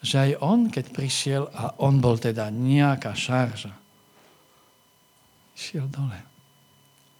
že 0.02 0.18
aj 0.18 0.30
on, 0.42 0.66
keď 0.66 0.84
prišiel, 0.90 1.42
a 1.54 1.72
on 1.78 2.02
bol 2.02 2.18
teda 2.18 2.50
nejaká 2.50 3.14
šarža, 3.14 3.70
šiel 5.60 5.84
dole. 5.92 6.16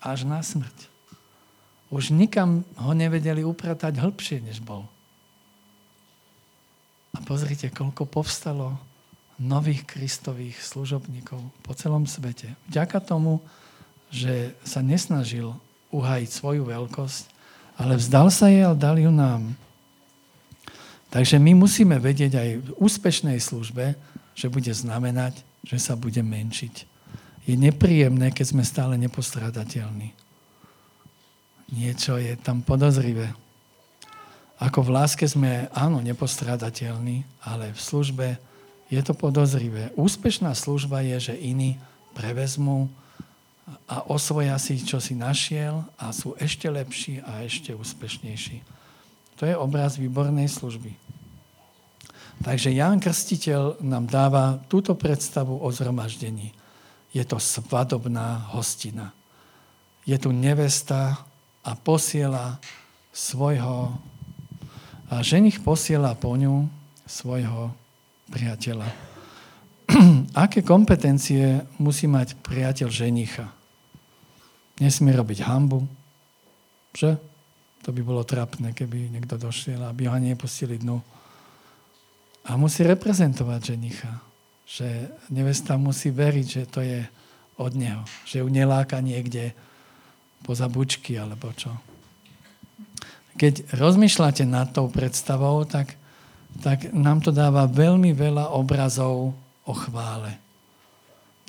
Až 0.01 0.25
na 0.25 0.41
smrť. 0.41 0.89
Už 1.93 2.09
nikam 2.09 2.65
ho 2.81 2.97
nevedeli 2.97 3.45
upratať 3.45 4.01
hĺbšie, 4.01 4.41
než 4.41 4.65
bol. 4.65 4.89
A 7.13 7.21
pozrite, 7.21 7.69
koľko 7.69 8.09
povstalo 8.09 8.81
nových 9.37 9.85
kristových 9.85 10.57
služobníkov 10.61 11.41
po 11.61 11.73
celom 11.77 12.09
svete. 12.09 12.57
Vďaka 12.69 13.01
tomu, 13.01 13.45
že 14.13 14.55
sa 14.63 14.81
nesnažil 14.81 15.57
uhajiť 15.91 16.31
svoju 16.31 16.63
veľkosť, 16.69 17.25
ale 17.81 17.97
vzdal 17.97 18.29
sa 18.29 18.53
jej 18.53 18.65
a 18.69 18.77
dal 18.77 19.01
ju 19.01 19.09
nám. 19.09 19.57
Takže 21.11 21.43
my 21.43 21.59
musíme 21.59 21.99
vedieť 21.99 22.33
aj 22.39 22.51
v 22.63 22.69
úspešnej 22.79 23.43
službe, 23.43 23.99
že 24.37 24.47
bude 24.47 24.71
znamenať, 24.71 25.43
že 25.67 25.83
sa 25.83 25.99
bude 25.99 26.23
menšiť. 26.23 26.90
Je 27.51 27.59
nepríjemné, 27.59 28.31
keď 28.31 28.47
sme 28.55 28.63
stále 28.63 28.95
nepostradateľní. 28.95 30.15
Niečo 31.75 32.15
je 32.15 32.39
tam 32.39 32.63
podozrivé. 32.63 33.35
Ako 34.63 34.87
v 34.87 34.95
láske 34.95 35.27
sme, 35.27 35.67
áno, 35.75 35.99
nepostradateľní, 35.99 37.27
ale 37.43 37.75
v 37.75 37.81
službe 37.83 38.39
je 38.87 39.03
to 39.03 39.19
podozrivé. 39.19 39.91
Úspešná 39.99 40.55
služba 40.55 41.03
je, 41.03 41.35
že 41.35 41.35
iní 41.35 41.75
prevezmú 42.15 42.87
a 43.91 44.07
osvoja 44.07 44.55
si, 44.63 44.79
čo 44.79 45.03
si 45.03 45.19
našiel 45.19 45.83
a 45.99 46.15
sú 46.15 46.39
ešte 46.39 46.71
lepší 46.71 47.19
a 47.27 47.43
ešte 47.43 47.75
úspešnejší. 47.75 48.63
To 49.43 49.51
je 49.51 49.59
obraz 49.59 49.99
výbornej 49.99 50.47
služby. 50.47 50.95
Takže 52.47 52.71
Ján 52.71 53.03
Krstiteľ 53.03 53.83
nám 53.83 54.07
dáva 54.07 54.63
túto 54.71 54.95
predstavu 54.95 55.59
o 55.59 55.69
zhromaždení. 55.75 56.60
Je 57.11 57.25
to 57.27 57.43
svadobná 57.43 58.51
hostina. 58.55 59.11
Je 60.07 60.15
tu 60.19 60.31
nevesta 60.31 61.27
a 61.61 61.71
posiela 61.75 62.57
svojho 63.11 63.99
a 65.11 65.27
ženich 65.27 65.59
posiela 65.59 66.15
po 66.15 66.39
ňu 66.39 66.71
svojho 67.03 67.75
priateľa. 68.31 68.87
Aké 70.47 70.63
kompetencie 70.63 71.67
musí 71.83 72.07
mať 72.07 72.39
priateľ 72.39 72.89
ženicha? 72.89 73.51
Nesmie 74.79 75.11
robiť 75.11 75.43
hambu, 75.43 75.83
že? 76.95 77.19
To 77.81 77.91
by 77.97 78.01
bolo 78.07 78.23
trapné, 78.23 78.71
keby 78.77 79.11
niekto 79.11 79.41
došiel, 79.41 79.83
aby 79.89 80.07
ho 80.07 80.15
nepustili 80.21 80.79
dnu. 80.79 81.01
A 82.47 82.55
musí 82.55 82.85
reprezentovať 82.87 83.75
ženicha. 83.75 84.21
Že 84.71 85.11
nevesta 85.35 85.75
musí 85.75 86.15
veriť, 86.15 86.47
že 86.47 86.63
to 86.71 86.81
je 86.81 87.03
od 87.59 87.73
neho. 87.75 88.07
Že 88.25 88.47
ju 88.47 88.49
neláka 88.49 89.03
niekde 89.03 89.51
poza 90.47 90.71
bučky 90.71 91.19
alebo 91.19 91.51
čo. 91.59 91.75
Keď 93.35 93.75
rozmýšľate 93.75 94.47
nad 94.47 94.71
tou 94.71 94.87
predstavou, 94.87 95.67
tak, 95.67 95.99
tak 96.63 96.95
nám 96.95 97.19
to 97.25 97.35
dáva 97.35 97.67
veľmi 97.67 98.15
veľa 98.15 98.55
obrazov 98.55 99.35
o 99.67 99.73
chvále. 99.75 100.39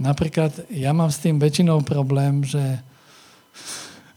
Napríklad 0.01 0.65
ja 0.73 0.89
mám 0.91 1.13
s 1.13 1.21
tým 1.21 1.37
väčšinou 1.37 1.85
problém, 1.85 2.41
že 2.41 2.81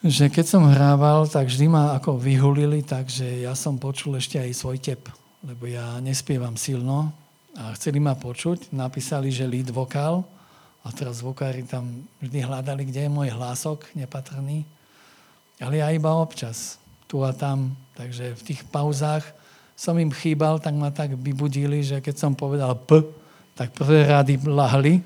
že 0.04 0.28
keď 0.28 0.44
som 0.44 0.68
hrával, 0.68 1.24
tak 1.24 1.48
vždy 1.48 1.64
ma 1.64 1.96
ako 1.96 2.20
vyhulili, 2.20 2.84
takže 2.84 3.40
ja 3.40 3.56
som 3.56 3.80
počul 3.80 4.20
ešte 4.20 4.36
aj 4.36 4.52
svoj 4.52 4.76
tep, 4.76 5.08
lebo 5.40 5.64
ja 5.64 5.96
nespievam 6.04 6.60
silno 6.60 7.08
a 7.54 7.70
chceli 7.78 8.02
ma 8.02 8.18
počuť, 8.18 8.74
napísali, 8.74 9.30
že 9.30 9.46
lead 9.46 9.70
vokál. 9.70 10.26
A 10.84 10.92
teraz 10.92 11.24
vokári 11.24 11.64
tam 11.64 12.04
vždy 12.20 12.44
hľadali, 12.44 12.84
kde 12.90 13.08
je 13.08 13.10
môj 13.10 13.32
hlások 13.32 13.88
nepatrný, 13.96 14.68
ale 15.56 15.80
ja 15.80 15.88
iba 15.88 16.12
občas, 16.12 16.76
tu 17.08 17.24
a 17.24 17.32
tam, 17.32 17.72
takže 17.96 18.36
v 18.36 18.42
tých 18.42 18.60
pauzách 18.68 19.24
som 19.72 19.96
im 19.98 20.10
chýbal, 20.10 20.60
tak 20.60 20.74
ma 20.76 20.90
tak 20.90 21.16
vybudili, 21.16 21.80
že 21.80 22.04
keď 22.04 22.14
som 22.18 22.32
povedal 22.36 22.74
P, 22.74 23.00
tak 23.54 23.70
prvé 23.74 24.06
rády 24.06 24.38
lahli. 24.44 25.02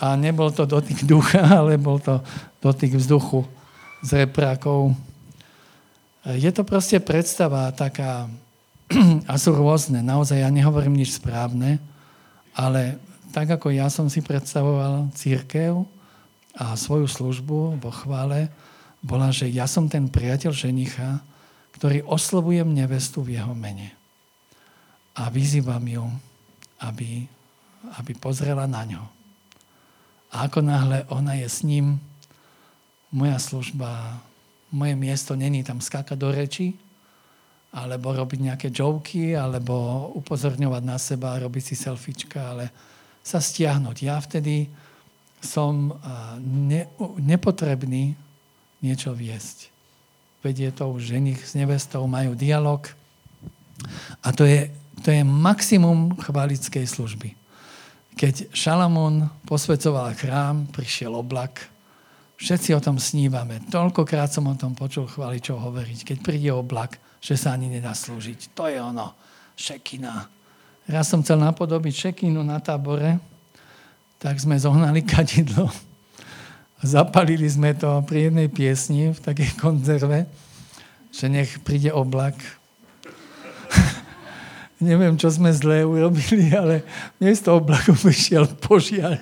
A 0.00 0.16
nebol 0.16 0.48
to 0.48 0.64
dotyk 0.64 1.04
ducha, 1.04 1.44
ale 1.60 1.76
bol 1.76 2.00
to 2.00 2.22
dotyk 2.62 2.96
vzduchu 2.96 3.44
z 4.00 4.24
reprákov. 4.24 4.96
Je 6.24 6.48
to 6.52 6.64
proste 6.64 6.96
predstava 7.04 7.68
taká, 7.72 8.28
a 9.30 9.34
sú 9.38 9.54
rôzne, 9.54 10.02
naozaj 10.02 10.42
ja 10.42 10.50
nehovorím 10.50 10.98
nič 10.98 11.22
správne, 11.22 11.78
ale 12.54 12.98
tak 13.30 13.46
ako 13.46 13.70
ja 13.70 13.86
som 13.86 14.10
si 14.10 14.18
predstavoval 14.18 15.14
církev 15.14 15.86
a 16.58 16.74
svoju 16.74 17.06
službu 17.06 17.78
vo 17.78 17.90
chvále, 17.94 18.50
bola, 19.00 19.30
že 19.30 19.48
ja 19.48 19.70
som 19.70 19.86
ten 19.86 20.10
priateľ 20.10 20.52
ženicha, 20.52 21.22
ktorý 21.78 22.04
oslovujem 22.04 22.68
nevestu 22.68 23.22
v 23.22 23.38
jeho 23.38 23.54
mene. 23.54 23.94
A 25.16 25.30
vyzývam 25.32 25.80
ju, 25.86 26.04
aby, 26.82 27.24
aby 27.96 28.12
pozrela 28.18 28.66
na 28.66 28.82
ňo. 28.84 29.04
A 30.30 30.50
ako 30.50 30.60
náhle 30.60 31.06
ona 31.08 31.38
je 31.38 31.48
s 31.48 31.62
ním, 31.62 31.96
moja 33.10 33.38
služba, 33.38 34.20
moje 34.70 34.94
miesto 34.94 35.34
není 35.34 35.62
tam 35.66 35.82
skákať 35.82 36.18
do 36.18 36.30
reči, 36.30 36.78
alebo 37.70 38.10
robiť 38.10 38.40
nejaké 38.50 38.68
joky, 38.74 39.38
alebo 39.38 40.10
upozorňovať 40.18 40.82
na 40.82 40.98
seba, 40.98 41.38
robiť 41.38 41.62
si 41.70 41.74
selfiečka, 41.78 42.54
ale 42.54 42.66
sa 43.22 43.38
stiahnuť. 43.38 43.96
Ja 44.02 44.18
vtedy 44.18 44.66
som 45.38 45.94
ne, 46.42 46.90
nepotrebný 47.22 48.18
niečo 48.82 49.14
viesť. 49.14 49.70
Vedie 50.40 50.72
to 50.72 50.88
už 50.90 51.14
ženich 51.14 51.40
s 51.44 51.54
nevestou, 51.54 52.02
majú 52.10 52.34
dialog. 52.34 52.88
A 54.24 54.32
to 54.32 54.44
je, 54.48 54.72
to 55.04 55.12
je 55.12 55.22
maximum 55.22 56.16
chválickej 56.16 56.84
služby. 56.88 57.36
Keď 58.16 58.52
Šalamón 58.52 59.30
posvedcoval 59.46 60.12
chrám, 60.18 60.68
prišiel 60.74 61.14
oblak, 61.14 61.70
všetci 62.40 62.72
o 62.74 62.80
tom 62.80 62.96
snívame. 62.96 63.60
Toľkokrát 63.68 64.32
som 64.32 64.48
o 64.48 64.58
tom 64.58 64.72
počul 64.72 65.08
chváličov 65.08 65.60
hovoriť. 65.60 66.04
Keď 66.04 66.16
príde 66.24 66.50
oblak, 66.52 67.00
že 67.20 67.36
sa 67.36 67.52
ani 67.52 67.68
nedá 67.68 67.92
slúžiť. 67.92 68.56
To 68.56 68.66
je 68.66 68.80
ono, 68.80 69.12
šekina. 69.54 70.26
Raz 70.88 71.12
som 71.12 71.20
chcel 71.20 71.38
napodobiť 71.38 72.10
šekinu 72.10 72.40
na 72.40 72.58
tábore, 72.58 73.20
tak 74.16 74.40
sme 74.40 74.56
zohnali 74.56 75.04
kadidlo. 75.12 75.68
Zapalili 76.80 77.44
sme 77.44 77.76
to 77.76 78.00
pri 78.08 78.32
jednej 78.32 78.48
piesni 78.48 79.12
v 79.12 79.20
takej 79.20 79.60
konzerve, 79.60 80.24
že 81.12 81.28
nech 81.28 81.60
príde 81.60 81.92
oblak. 81.92 82.32
Neviem, 84.80 85.20
čo 85.20 85.28
sme 85.28 85.52
zlé 85.52 85.84
urobili, 85.84 86.48
ale 86.56 86.80
miesto 87.20 87.52
oblaku 87.52 87.92
vyšiel 88.08 88.48
požiar. 88.64 89.20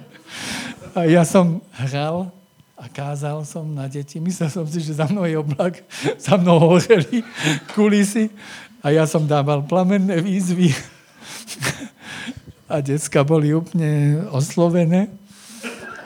A 0.95 1.11
ja 1.11 1.27
som 1.27 1.59
hral 1.75 2.31
a 2.79 2.87
kázal 2.87 3.43
som 3.43 3.67
na 3.67 3.91
deti. 3.91 4.23
Myslel 4.23 4.47
som 4.55 4.63
si, 4.63 4.79
že 4.79 4.95
za 4.95 5.11
mnou 5.11 5.27
je 5.27 5.35
oblak, 5.35 5.83
za 6.27 6.39
mnou 6.39 6.63
horeli 6.63 7.27
kulisy 7.75 8.31
a 8.79 8.95
ja 8.95 9.03
som 9.11 9.27
dával 9.27 9.67
plamenné 9.67 10.23
výzvy. 10.23 10.71
A 12.69 12.85
decka 12.85 13.25
boli 13.25 13.57
úplne 13.57 14.21
oslovené. 14.29 15.09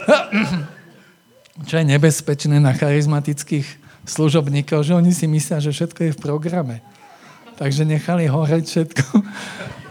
Čo 1.68 1.74
je 1.82 1.90
nebezpečné 1.90 2.62
na 2.62 2.70
charizmatických 2.70 3.66
služobníkov, 4.06 4.86
že 4.86 4.94
oni 4.94 5.10
si 5.10 5.26
myslia, 5.26 5.58
že 5.58 5.74
všetko 5.74 6.00
je 6.06 6.14
v 6.14 6.22
programe. 6.22 6.78
Takže 7.58 7.82
nechali 7.82 8.30
horeť 8.30 8.62
všetko. 8.62 9.04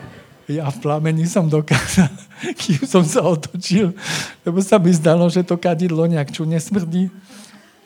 Ja 0.52 0.68
v 0.68 0.78
plameni 0.84 1.24
som 1.24 1.48
dokázal, 1.48 2.12
kým 2.62 2.84
som 2.84 3.04
sa 3.08 3.24
otočil, 3.24 3.96
lebo 4.44 4.60
sa 4.60 4.76
mi 4.76 4.92
zdalo, 4.92 5.32
že 5.32 5.48
to 5.48 5.56
kadidlo 5.56 6.04
nejak 6.08 6.36
čo 6.36 6.44
nesmrdí, 6.44 7.08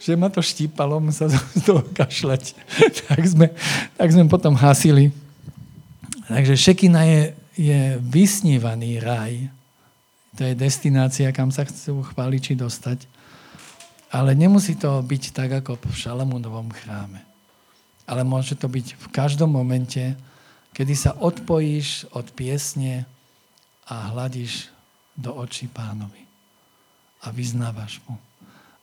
že 0.02 0.14
ma 0.14 0.30
to 0.30 0.42
štípalo, 0.42 1.02
sa 1.10 1.30
z 1.30 1.62
toho 1.66 1.82
kašľať. 1.82 2.54
tak, 3.10 3.22
sme, 3.26 3.48
tak 3.98 4.08
sme 4.14 4.26
potom 4.30 4.54
hasili. 4.54 5.10
Takže 6.26 6.58
Šekina 6.58 7.06
je, 7.06 7.22
je 7.54 7.82
vysnívaný 8.02 9.02
raj. 9.02 9.50
To 10.36 10.44
je 10.44 10.54
destinácia, 10.58 11.32
kam 11.32 11.50
sa 11.50 11.64
chcú 11.64 12.06
chváliči 12.12 12.58
dostať. 12.58 13.08
Ale 14.14 14.38
nemusí 14.38 14.78
to 14.78 15.02
byť 15.02 15.24
tak, 15.34 15.50
ako 15.64 15.80
v 15.80 15.96
Šalamúnovom 15.96 16.70
chráme. 16.70 17.24
Ale 18.06 18.22
môže 18.22 18.54
to 18.54 18.70
byť 18.70 18.96
v 18.96 19.08
každom 19.10 19.50
momente, 19.50 20.14
kedy 20.76 20.94
sa 20.94 21.16
odpojíš 21.16 22.12
od 22.12 22.28
piesne 22.36 23.08
a 23.88 24.12
hľadíš 24.12 24.68
do 25.16 25.32
očí 25.32 25.72
pánovi 25.72 26.28
a 27.24 27.32
vyznávaš 27.32 28.04
mu. 28.06 28.20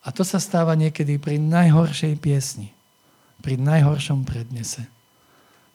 A 0.03 0.11
to 0.11 0.25
sa 0.25 0.41
stáva 0.41 0.73
niekedy 0.75 1.21
pri 1.21 1.37
najhoršej 1.37 2.17
piesni, 2.19 2.73
pri 3.45 3.61
najhoršom 3.61 4.25
prednese. 4.25 4.89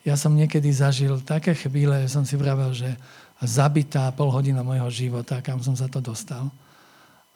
Ja 0.03 0.17
som 0.17 0.35
niekedy 0.35 0.73
zažil 0.73 1.21
také 1.21 1.53
chvíle, 1.53 2.03
že 2.03 2.11
som 2.11 2.25
si 2.25 2.35
vravel, 2.35 2.73
že 2.73 2.97
zabitá 3.43 4.09
pol 4.11 4.33
hodina 4.33 4.65
mojho 4.65 4.89
života, 4.89 5.39
kam 5.45 5.61
som 5.61 5.77
sa 5.77 5.85
to 5.85 6.01
dostal. 6.01 6.49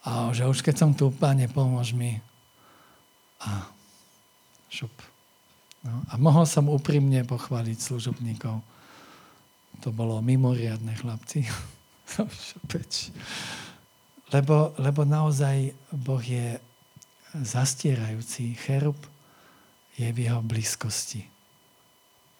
A 0.02 0.34
že 0.34 0.42
už 0.42 0.66
keď 0.66 0.74
som 0.74 0.90
tu, 0.90 1.14
páne, 1.14 1.46
pomôž 1.46 1.94
mi. 1.94 2.18
A 3.46 3.70
šup. 4.66 4.90
No, 5.84 6.02
a 6.10 6.14
mohol 6.18 6.48
som 6.48 6.66
úprimne 6.66 7.22
pochváliť 7.22 7.78
služobníkov. 7.78 8.71
To 9.82 9.90
bolo 9.90 10.22
mimoriadne, 10.22 10.94
chlapci. 10.94 11.42
lebo, 14.34 14.72
lebo 14.78 15.00
naozaj 15.02 15.74
Boh 15.90 16.22
je 16.22 16.62
zastierajúci. 17.34 18.54
Cherub 18.54 18.96
je 19.98 20.08
v 20.08 20.18
jeho 20.30 20.40
blízkosti. 20.40 21.26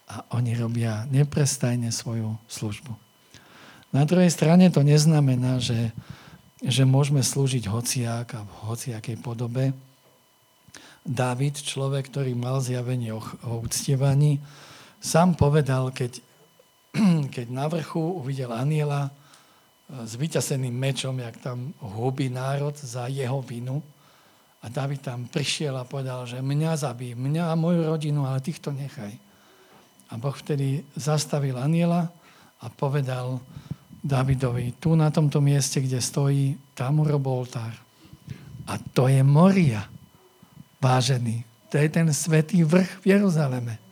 A 0.07 0.23
oni 0.35 0.55
robia 0.55 1.03
neprestajne 1.11 1.91
svoju 1.91 2.35
službu. 2.47 2.95
Na 3.93 4.09
druhej 4.09 4.33
strane 4.33 4.73
to 4.73 4.81
neznamená, 4.81 5.61
že, 5.61 5.93
že 6.65 6.81
môžeme 6.81 7.21
slúžiť 7.21 7.69
hociak 7.69 8.27
a 8.33 8.41
v 8.41 8.51
hociakej 8.71 9.21
podobe. 9.21 9.69
Dávid, 11.05 11.59
človek, 11.59 12.09
ktorý 12.09 12.33
mal 12.33 12.63
zjavenie 12.63 13.13
o, 13.13 13.21
o 13.45 13.61
uctievaní, 13.61 14.41
sám 15.03 15.37
povedal, 15.37 15.93
keď 15.93 16.23
keď 17.35 17.47
na 17.49 17.65
vrchu 17.65 17.99
uvidel 17.99 18.53
aniela 18.53 19.09
e, 19.09 19.11
s 20.05 20.13
vyťaseným 20.13 20.73
mečom, 20.73 21.17
jak 21.17 21.41
tam 21.41 21.73
hubí 21.81 22.29
národ 22.29 22.77
za 22.77 23.09
jeho 23.09 23.41
vinu. 23.41 23.81
A 24.63 24.71
David 24.71 25.03
tam 25.03 25.27
prišiel 25.27 25.75
a 25.75 25.83
povedal, 25.83 26.23
že 26.23 26.39
mňa 26.39 26.79
zabí, 26.79 27.11
mňa 27.17 27.51
a 27.51 27.59
moju 27.59 27.83
rodinu, 27.83 28.23
ale 28.23 28.39
týchto 28.39 28.71
nechaj. 28.71 29.11
A 30.07 30.13
Boh 30.15 30.31
vtedy 30.31 30.87
zastavil 30.95 31.59
aniela 31.59 32.07
a 32.63 32.71
povedal 32.71 33.43
Davidovi, 34.03 34.79
tu 34.79 34.95
na 34.95 35.11
tomto 35.11 35.43
mieste, 35.43 35.83
kde 35.83 35.99
stojí, 35.99 36.55
tam 36.75 37.03
urob 37.03 37.27
oltár. 37.27 37.75
A 38.67 38.79
to 38.95 39.11
je 39.11 39.19
Moria, 39.19 39.83
vážený. 40.79 41.43
To 41.67 41.75
je 41.75 41.87
ten 41.91 42.07
svetý 42.15 42.63
vrch 42.63 43.03
v 43.03 43.19
Jeruzaleme. 43.19 43.82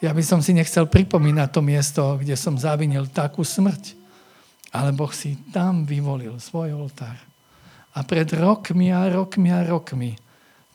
Ja 0.00 0.16
by 0.16 0.24
som 0.24 0.40
si 0.40 0.56
nechcel 0.56 0.88
pripomínať 0.88 1.48
to 1.52 1.60
miesto, 1.60 2.02
kde 2.16 2.32
som 2.32 2.56
zavinil 2.56 3.04
takú 3.12 3.44
smrť. 3.44 4.00
Ale 4.72 4.96
Boh 4.96 5.12
si 5.12 5.36
tam 5.52 5.84
vyvolil 5.84 6.40
svoj 6.40 6.72
oltár. 6.72 7.20
A 7.92 8.00
pred 8.06 8.24
rokmi 8.32 8.88
a 8.88 9.12
rokmi 9.12 9.52
a 9.52 9.60
rokmi 9.66 10.16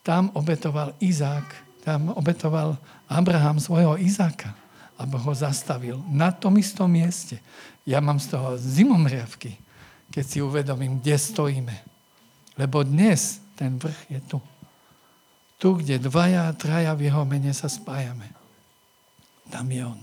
tam 0.06 0.30
obetoval 0.38 0.94
Izák, 1.02 1.48
tam 1.82 2.14
obetoval 2.14 2.78
Abraham 3.10 3.58
svojho 3.58 3.98
Izáka. 3.98 4.54
A 4.96 5.10
Boh 5.10 5.24
ho 5.26 5.34
zastavil 5.34 5.98
na 6.06 6.30
tom 6.30 6.62
istom 6.62 6.92
mieste. 6.92 7.42
Ja 7.82 8.04
mám 8.04 8.22
z 8.22 8.36
toho 8.38 8.62
zimomriavky, 8.62 9.58
keď 10.14 10.24
si 10.24 10.38
uvedomím, 10.44 11.02
kde 11.02 11.16
stojíme. 11.18 11.76
Lebo 12.62 12.86
dnes 12.86 13.42
ten 13.58 13.80
vrch 13.80 14.00
je 14.12 14.20
tu. 14.28 14.38
Tu, 15.56 15.72
kde 15.82 16.04
dvaja, 16.04 16.52
traja 16.54 16.92
v 16.94 17.08
jeho 17.08 17.24
mene 17.24 17.56
sa 17.56 17.72
spájame. 17.72 18.35
Tam 19.50 19.70
je 19.72 19.86
on. 19.86 20.00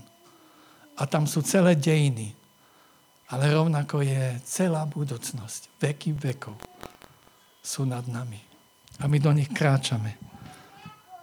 A 0.97 1.09
tam 1.09 1.27
sú 1.27 1.41
celé 1.41 1.75
dejiny. 1.75 2.35
Ale 3.33 3.49
rovnako 3.49 4.05
je 4.05 4.37
celá 4.45 4.85
budúcnosť. 4.85 5.81
Veky 5.81 6.13
vekov 6.13 6.53
sú 7.63 7.87
nad 7.87 8.05
nami. 8.05 8.37
A 9.01 9.09
my 9.09 9.17
do 9.17 9.31
nich 9.33 9.49
kráčame. 9.49 10.19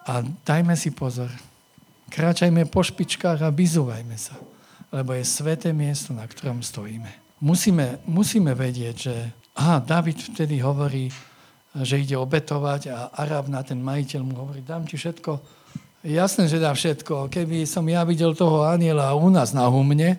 A 0.08 0.24
dajme 0.24 0.74
si 0.74 0.90
pozor. 0.90 1.30
Kráčajme 2.10 2.66
po 2.66 2.82
špičkách 2.82 3.46
a 3.46 3.54
vyzúvajme 3.54 4.16
sa. 4.18 4.34
Lebo 4.90 5.14
je 5.14 5.22
sveté 5.22 5.70
miesto, 5.70 6.10
na 6.10 6.26
ktorom 6.26 6.66
stojíme. 6.66 7.38
Musíme, 7.38 8.02
musíme 8.10 8.58
vedieť, 8.58 8.96
že 8.96 9.14
aha, 9.54 9.78
David 9.78 10.18
vtedy 10.18 10.58
hovorí, 10.58 11.06
že 11.78 12.02
ide 12.02 12.18
obetovať 12.18 12.90
a 12.90 12.98
Arab 13.14 13.46
na 13.46 13.62
ten 13.62 13.78
majiteľ 13.78 14.20
mu 14.26 14.34
hovorí, 14.34 14.66
dám 14.66 14.82
ti 14.82 14.98
všetko, 14.98 15.59
Jasné, 16.00 16.48
že 16.48 16.56
dá 16.56 16.72
všetko. 16.72 17.28
Keby 17.28 17.68
som 17.68 17.84
ja 17.84 18.00
videl 18.08 18.32
toho 18.32 18.64
aniela 18.64 19.12
u 19.12 19.28
nás 19.28 19.52
na 19.52 19.68
humne, 19.68 20.16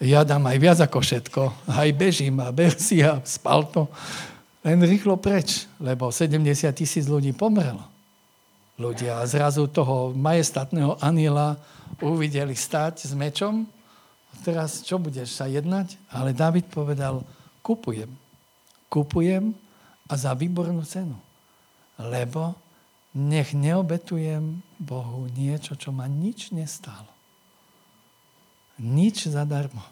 ja 0.00 0.24
dám 0.24 0.48
aj 0.48 0.56
viac 0.56 0.78
ako 0.80 1.04
všetko. 1.04 1.42
Aj 1.68 1.88
bežím 1.92 2.40
a 2.40 2.48
bersi 2.56 3.04
a 3.04 3.20
spal 3.28 3.68
to. 3.68 3.84
Len 4.64 4.80
rýchlo 4.80 5.20
preč, 5.20 5.68
lebo 5.76 6.08
70 6.08 6.40
tisíc 6.72 7.04
ľudí 7.04 7.36
pomrelo. 7.36 7.84
Ľudia 8.80 9.20
a 9.20 9.28
zrazu 9.28 9.68
toho 9.68 10.16
majestatného 10.16 10.96
aniela 11.02 11.60
uvideli 12.00 12.56
stať 12.56 13.04
s 13.04 13.12
mečom. 13.12 13.68
Teraz 14.46 14.80
čo 14.80 14.96
budeš 14.96 15.34
sa 15.34 15.44
jednať? 15.44 15.98
Ale 16.08 16.32
David 16.32 16.72
povedal, 16.72 17.20
kupujem. 17.60 18.08
Kupujem 18.88 19.52
a 20.08 20.14
za 20.16 20.32
výbornú 20.32 20.80
cenu. 20.88 21.20
Lebo 22.00 22.54
nech 23.18 23.50
neobetujem 23.50 24.62
Bohu 24.78 25.26
niečo, 25.34 25.74
čo 25.74 25.90
ma 25.90 26.06
nič 26.06 26.54
nestálo. 26.54 27.10
Nič 28.78 29.26
zadarmo. 29.26 29.82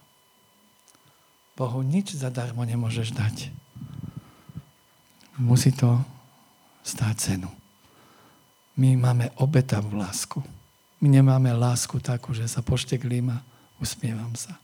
Bohu 1.59 1.83
nič 1.83 2.15
zadarmo 2.15 2.63
nemôžeš 2.63 3.11
dať. 3.11 3.51
Musí 5.43 5.75
to 5.75 5.99
stáť 6.87 7.15
cenu. 7.19 7.51
My 8.79 8.95
máme 8.95 9.35
obetavú 9.43 9.99
lásku. 9.99 10.39
My 11.03 11.11
nemáme 11.11 11.51
lásku 11.51 11.99
takú, 11.99 12.31
že 12.31 12.47
sa 12.47 12.63
pošteklím 12.63 13.35
a 13.35 13.43
usmievam 13.83 14.33
sa. 14.39 14.55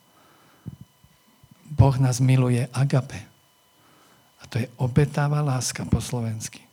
Boh 1.67 1.97
nás 1.99 2.23
miluje 2.23 2.69
agape. 2.71 3.21
A 4.39 4.47
to 4.47 4.63
je 4.63 4.69
obetavá 4.79 5.43
láska 5.43 5.83
po 5.89 5.99
slovensky. 5.99 6.72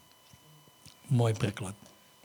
Môj 1.10 1.34
preklad, 1.34 1.74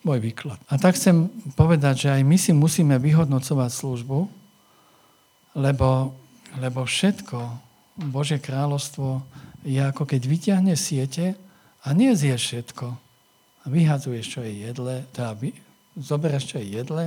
môj 0.06 0.22
výklad. 0.22 0.62
A 0.70 0.78
tak 0.78 0.96
chcem 0.96 1.28
povedať, 1.58 2.08
že 2.08 2.10
aj 2.14 2.22
my 2.22 2.38
si 2.38 2.54
musíme 2.54 2.96
vyhodnocovať 3.02 3.72
službu, 3.74 4.30
lebo, 5.58 6.14
lebo 6.62 6.80
všetko, 6.86 7.40
Božie 8.12 8.38
kráľovstvo 8.38 9.24
je 9.66 9.82
ako 9.82 10.06
keď 10.06 10.22
vyťahne 10.28 10.76
siete 10.78 11.34
a 11.82 11.88
nie 11.98 12.14
zje 12.14 12.38
všetko. 12.38 12.88
A 13.66 13.66
vyhadzuješ, 13.66 14.26
čo 14.30 14.40
je 14.46 14.70
jedle, 14.70 15.02
teda 15.10 15.34
vy, 15.34 15.50
zoberieš, 15.98 16.54
čo 16.54 16.56
je 16.62 16.78
jedle 16.78 17.06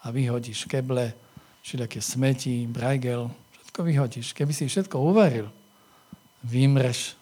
a 0.00 0.06
vyhodíš 0.10 0.66
keble, 0.66 1.14
všelijaké 1.62 2.00
smeti, 2.02 2.66
brajgel, 2.66 3.30
všetko 3.54 3.80
vyhodíš. 3.84 4.34
Keby 4.34 4.50
si 4.50 4.66
všetko 4.66 4.96
uvaril, 4.98 5.46
vymreš. 6.42 7.19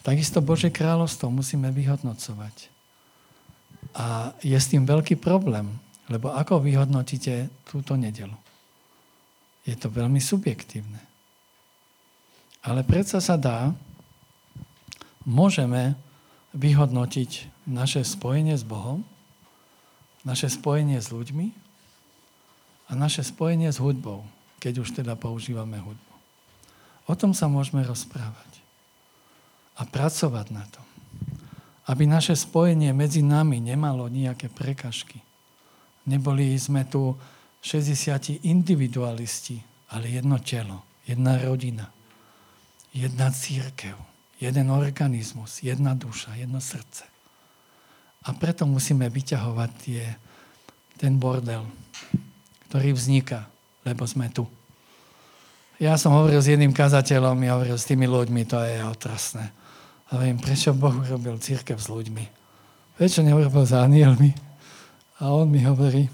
Takisto 0.00 0.40
Bože 0.40 0.72
kráľovstvo 0.72 1.28
musíme 1.28 1.68
vyhodnocovať. 1.68 2.72
A 3.92 4.32
je 4.40 4.56
s 4.56 4.70
tým 4.72 4.88
veľký 4.88 5.20
problém, 5.20 5.76
lebo 6.08 6.32
ako 6.32 6.64
vyhodnotíte 6.64 7.52
túto 7.68 8.00
nedelu? 8.00 8.34
Je 9.68 9.76
to 9.76 9.92
veľmi 9.92 10.16
subjektívne. 10.16 11.04
Ale 12.64 12.80
predsa 12.84 13.20
sa 13.20 13.36
dá, 13.36 13.76
môžeme 15.28 15.96
vyhodnotiť 16.56 17.64
naše 17.68 18.00
spojenie 18.00 18.56
s 18.56 18.64
Bohom, 18.64 19.04
naše 20.24 20.48
spojenie 20.48 20.96
s 20.96 21.12
ľuďmi 21.12 21.46
a 22.88 22.92
naše 22.96 23.24
spojenie 23.24 23.68
s 23.68 23.80
hudbou, 23.80 24.24
keď 24.60 24.80
už 24.80 24.96
teda 24.96 25.12
používame 25.16 25.76
hudbu. 25.76 26.12
O 27.08 27.14
tom 27.16 27.32
sa 27.36 27.48
môžeme 27.48 27.84
rozprávať 27.84 28.49
a 29.80 29.82
pracovať 29.88 30.46
na 30.52 30.64
tom, 30.68 30.84
aby 31.88 32.04
naše 32.04 32.36
spojenie 32.36 32.92
medzi 32.92 33.24
nami 33.24 33.64
nemalo 33.64 34.12
nejaké 34.12 34.52
prekažky. 34.52 35.24
Neboli 36.04 36.52
sme 36.60 36.84
tu 36.84 37.16
60 37.64 38.44
individualisti, 38.44 39.60
ale 39.96 40.12
jedno 40.12 40.36
telo, 40.40 40.84
jedna 41.08 41.40
rodina, 41.40 41.88
jedna 42.92 43.32
církev, 43.32 43.96
jeden 44.36 44.68
organizmus, 44.68 45.64
jedna 45.64 45.96
duša, 45.96 46.36
jedno 46.36 46.60
srdce. 46.60 47.04
A 48.28 48.36
preto 48.36 48.68
musíme 48.68 49.08
vyťahovať 49.08 49.70
tie, 49.80 50.04
ten 51.00 51.16
bordel, 51.16 51.64
ktorý 52.68 52.92
vzniká, 52.92 53.48
lebo 53.84 54.04
sme 54.04 54.28
tu. 54.28 54.44
Ja 55.80 55.96
som 55.96 56.12
hovoril 56.12 56.44
s 56.44 56.52
jedným 56.52 56.76
kazateľom, 56.76 57.40
ja 57.40 57.56
hovoril 57.56 57.80
s 57.80 57.88
tými 57.88 58.04
ľuďmi, 58.04 58.44
to 58.44 58.60
je 58.60 58.84
otrasné. 58.84 59.48
A 60.10 60.18
viem, 60.18 60.34
prečo 60.34 60.74
Boh 60.74 60.94
urobil 60.94 61.38
církev 61.38 61.78
s 61.78 61.86
ľuďmi. 61.86 62.24
Prečo 62.98 63.22
neurobil 63.22 63.62
s 63.62 63.70
anielmi? 63.70 64.34
A 65.22 65.30
on 65.30 65.46
mi 65.46 65.62
hovorí, 65.62 66.10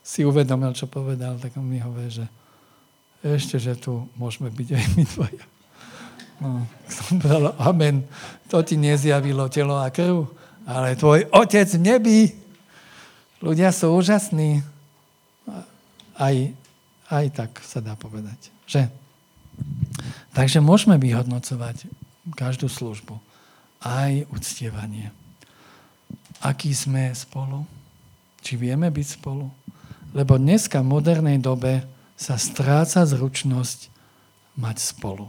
si 0.00 0.24
uvedomil, 0.24 0.72
čo 0.72 0.88
povedal, 0.88 1.36
tak 1.36 1.52
on 1.60 1.66
mi 1.68 1.76
hovorí, 1.82 2.08
že 2.08 2.24
ešte, 3.20 3.58
že 3.58 3.74
tu 3.76 4.06
môžeme 4.14 4.48
byť 4.48 4.68
aj 4.72 4.84
my 4.94 5.02
dvaja. 5.04 5.44
No, 6.36 6.48
som 6.86 7.16
povedal, 7.18 7.52
amen, 7.58 8.06
to 8.46 8.62
ti 8.62 8.78
nezjavilo 8.78 9.50
telo 9.50 9.80
a 9.82 9.90
krv, 9.90 10.30
ale 10.64 10.94
tvoj 10.94 11.26
otec 11.32 11.68
v 11.74 11.82
nebi. 11.82 12.20
Ľudia 13.42 13.74
sú 13.74 13.92
úžasní. 13.92 14.64
Aj, 16.16 16.36
aj 17.12 17.26
tak 17.36 17.50
sa 17.60 17.84
dá 17.84 17.98
povedať. 17.98 18.48
Že? 18.64 18.88
Takže 20.32 20.64
môžeme 20.64 20.96
vyhodnocovať 20.96 22.05
každú 22.34 22.66
službu. 22.66 23.20
Aj 23.84 24.10
uctievanie. 24.32 25.12
Aký 26.42 26.74
sme 26.74 27.12
spolu? 27.14 27.62
Či 28.42 28.58
vieme 28.58 28.90
byť 28.90 29.06
spolu? 29.20 29.46
Lebo 30.16 30.40
dneska 30.40 30.80
v 30.80 30.90
modernej 30.90 31.38
dobe 31.38 31.84
sa 32.16 32.40
stráca 32.40 33.04
zručnosť 33.04 33.92
mať 34.56 34.76
spolu. 34.80 35.28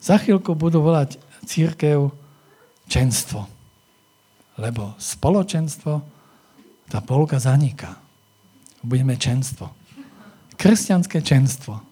Za 0.00 0.16
chvíľku 0.22 0.56
budú 0.56 0.80
volať 0.80 1.20
církev 1.44 2.08
čenstvo. 2.88 3.44
Lebo 4.56 4.96
spoločenstvo, 4.96 6.00
tá 6.88 6.98
polka 7.04 7.36
zaniká. 7.36 7.98
Budeme 8.80 9.18
čenstvo. 9.18 9.74
Kresťanské 10.56 11.20
čenstvo. 11.20 11.82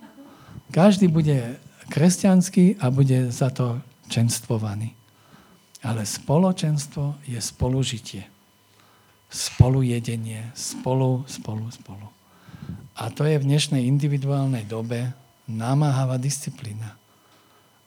Každý 0.72 1.12
bude 1.12 1.60
kresťanský 1.88 2.80
a 2.80 2.90
bude 2.90 3.32
za 3.32 3.50
to 3.50 3.80
čenstvovaný. 4.08 4.92
Ale 5.84 6.08
spoločenstvo 6.08 7.20
je 7.28 7.36
spolužitie. 7.36 8.22
Spolujedenie. 9.28 10.54
Spolu, 10.56 11.28
spolu, 11.28 11.68
spolu. 11.68 12.08
A 12.94 13.10
to 13.10 13.26
je 13.26 13.36
v 13.36 13.48
dnešnej 13.48 13.84
individuálnej 13.84 14.64
dobe 14.64 15.12
namáhavá 15.44 16.16
disciplína. 16.16 16.96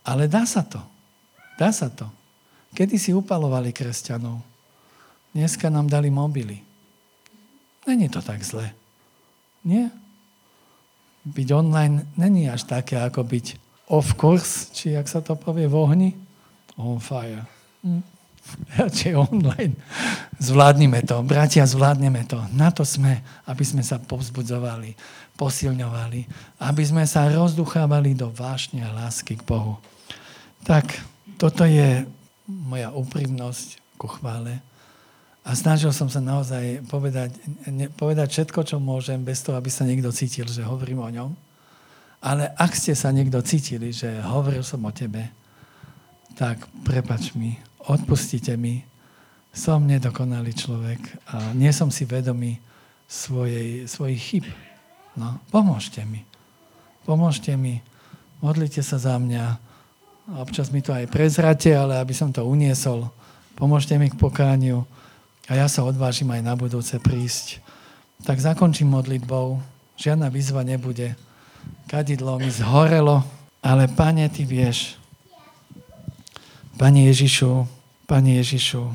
Ale 0.05 0.29
dá 0.29 0.45
sa 0.45 0.61
to. 0.61 0.83
Dá 1.57 1.73
sa 1.73 1.89
to. 1.89 2.05
Kedy 2.77 3.01
si 3.01 3.11
upalovali 3.15 3.73
kresťanov? 3.73 4.43
Dneska 5.33 5.71
nám 5.73 5.89
dali 5.89 6.13
mobily. 6.13 6.61
Není 7.87 8.11
to 8.11 8.21
tak 8.21 8.43
zle. 8.43 8.69
Nie? 9.65 9.89
Byť 11.25 11.47
online 11.55 12.07
není 12.19 12.45
až 12.51 12.67
také, 12.67 12.99
ako 12.99 13.23
byť 13.23 13.66
off 13.87 14.15
course, 14.19 14.71
či 14.75 14.95
jak 14.95 15.07
sa 15.07 15.23
to 15.23 15.35
povie, 15.39 15.67
v 15.67 15.75
ohni. 15.75 16.09
On 16.77 16.99
fire. 16.99 17.47
Hm. 17.81 18.03
Radšej 18.79 19.13
online. 19.15 19.75
Zvládnime 20.39 21.03
to. 21.03 21.19
Bratia, 21.23 21.67
zvládneme 21.67 22.23
to. 22.27 22.39
Na 22.55 22.71
to 22.71 22.87
sme, 22.87 23.19
aby 23.47 23.63
sme 23.63 23.83
sa 23.83 23.99
povzbudzovali, 23.99 24.95
posilňovali, 25.35 26.19
aby 26.63 26.83
sme 26.85 27.03
sa 27.03 27.27
rozduchávali 27.27 28.15
do 28.15 28.31
vášne 28.31 28.83
a 28.85 28.93
lásky 28.93 29.35
k 29.39 29.43
Bohu. 29.43 29.79
Tak, 30.63 30.99
toto 31.39 31.63
je 31.67 32.07
moja 32.47 32.91
úprimnosť 32.95 33.99
ku 33.99 34.07
chvále. 34.07 34.63
A 35.47 35.55
snažil 35.55 35.95
som 35.95 36.11
sa 36.11 36.19
naozaj 36.19 36.83
povedať, 36.91 37.31
ne, 37.71 37.87
povedať 37.87 38.27
všetko, 38.35 38.67
čo 38.67 38.77
môžem, 38.83 39.23
bez 39.23 39.39
toho, 39.39 39.55
aby 39.55 39.71
sa 39.71 39.87
niekto 39.87 40.11
cítil, 40.11 40.43
že 40.47 40.59
hovorím 40.63 40.99
o 40.99 41.09
ňom. 41.09 41.46
Ale 42.21 42.49
ak 42.57 42.73
ste 42.73 42.97
sa 42.97 43.13
niekto 43.13 43.37
cítili, 43.45 43.93
že 43.93 44.09
hovoril 44.25 44.65
som 44.65 44.81
o 44.81 44.91
tebe, 44.91 45.29
tak 46.37 46.65
prepač 46.85 47.33
mi, 47.37 47.57
odpustite 47.85 48.57
mi, 48.57 48.81
som 49.57 49.85
nedokonalý 49.89 50.53
človek 50.53 51.01
a 51.33 51.53
nie 51.57 51.73
som 51.73 51.89
si 51.89 52.05
vedomý 52.05 52.61
svojej, 53.09 53.89
svojich 53.89 54.21
chyb. 54.21 54.45
No, 55.17 55.41
pomôžte 55.49 56.05
mi. 56.05 56.21
Pomôžte 57.09 57.57
mi. 57.57 57.81
Modlite 58.37 58.85
sa 58.85 59.01
za 59.01 59.17
mňa. 59.17 59.57
Občas 60.37 60.69
mi 60.69 60.85
to 60.85 60.93
aj 60.93 61.09
prezrate, 61.09 61.73
ale 61.73 61.97
aby 61.97 62.13
som 62.13 62.29
to 62.29 62.45
uniesol. 62.45 63.09
Pomôžte 63.57 63.97
mi 63.97 64.13
k 64.13 64.19
pokániu 64.19 64.85
a 65.49 65.57
ja 65.57 65.65
sa 65.65 65.81
odvážim 65.81 66.29
aj 66.29 66.45
na 66.45 66.53
budúce 66.53 66.93
prísť. 67.01 67.57
Tak 68.21 68.37
zakončím 68.37 68.93
modlitbou. 68.93 69.57
Žiadna 69.97 70.29
výzva 70.29 70.61
nebude. 70.61 71.17
Kadidlo 71.87 72.35
mi 72.35 72.51
zhorelo, 72.51 73.23
ale 73.63 73.87
Pane, 73.87 74.27
Ty 74.27 74.43
vieš. 74.43 74.99
Pane 76.75 77.07
Ježišu, 77.07 77.63
Pane 78.03 78.37
Ježišu, 78.43 78.91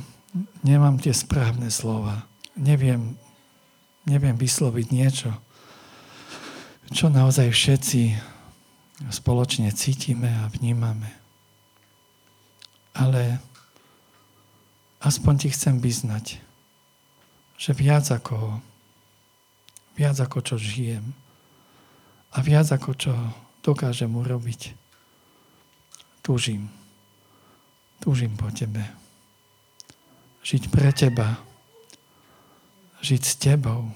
nemám 0.60 1.00
tie 1.00 1.16
správne 1.16 1.72
slova. 1.72 2.28
Neviem, 2.52 3.16
neviem 4.04 4.36
vysloviť 4.36 4.86
niečo, 4.92 5.32
čo 6.92 7.08
naozaj 7.08 7.48
všetci 7.48 8.02
spoločne 9.08 9.72
cítime 9.72 10.28
a 10.28 10.52
vnímame. 10.52 11.10
Ale 12.92 13.40
aspoň 15.00 15.34
ti 15.40 15.48
chcem 15.48 15.80
vyznať, 15.80 16.44
že 17.56 17.72
viac 17.72 18.04
ako, 18.12 18.60
viac 19.96 20.20
ako 20.20 20.38
čo 20.44 20.56
žijem 20.60 21.16
a 22.32 22.38
viac 22.40 22.72
ako 22.72 22.96
čo 22.96 23.12
dokážem 23.60 24.08
urobiť, 24.08 24.72
túžim. 26.24 26.72
Túžim 28.02 28.34
po 28.34 28.50
Tebe. 28.50 28.82
Žiť 30.42 30.62
pre 30.74 30.90
Teba. 30.90 31.38
Žiť 32.98 33.22
s 33.22 33.34
Tebou. 33.38 33.94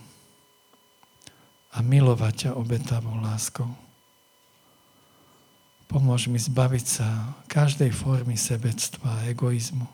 A 1.74 1.82
milovať 1.82 2.46
ťa 2.46 2.50
obetavou 2.54 3.18
láskou. 3.18 3.66
Pomôž 5.90 6.30
mi 6.30 6.38
zbaviť 6.38 6.86
sa 6.86 7.34
každej 7.50 7.90
formy 7.90 8.38
sebectva 8.38 9.22
a 9.22 9.24
egoizmu. 9.30 9.86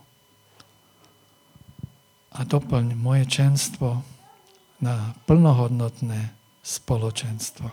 A 2.32 2.48
doplň 2.48 2.96
moje 2.96 3.28
čenstvo 3.28 4.00
na 4.80 5.12
plnohodnotné 5.28 6.32
spoločenstvo. 6.64 7.68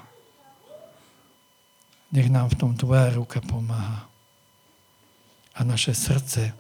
Nech 2.12 2.30
nám 2.30 2.50
v 2.50 2.56
tom 2.56 2.72
Tvoja 2.74 3.14
ruka 3.14 3.42
pomáha. 3.42 4.10
A 5.56 5.64
naše 5.64 5.94
srdce 5.94 6.54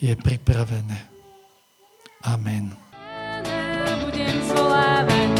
je 0.00 0.16
pripravené. 0.16 0.98
Amen. 2.24 2.76
Budem 4.04 4.36
zvolávať 4.48 5.39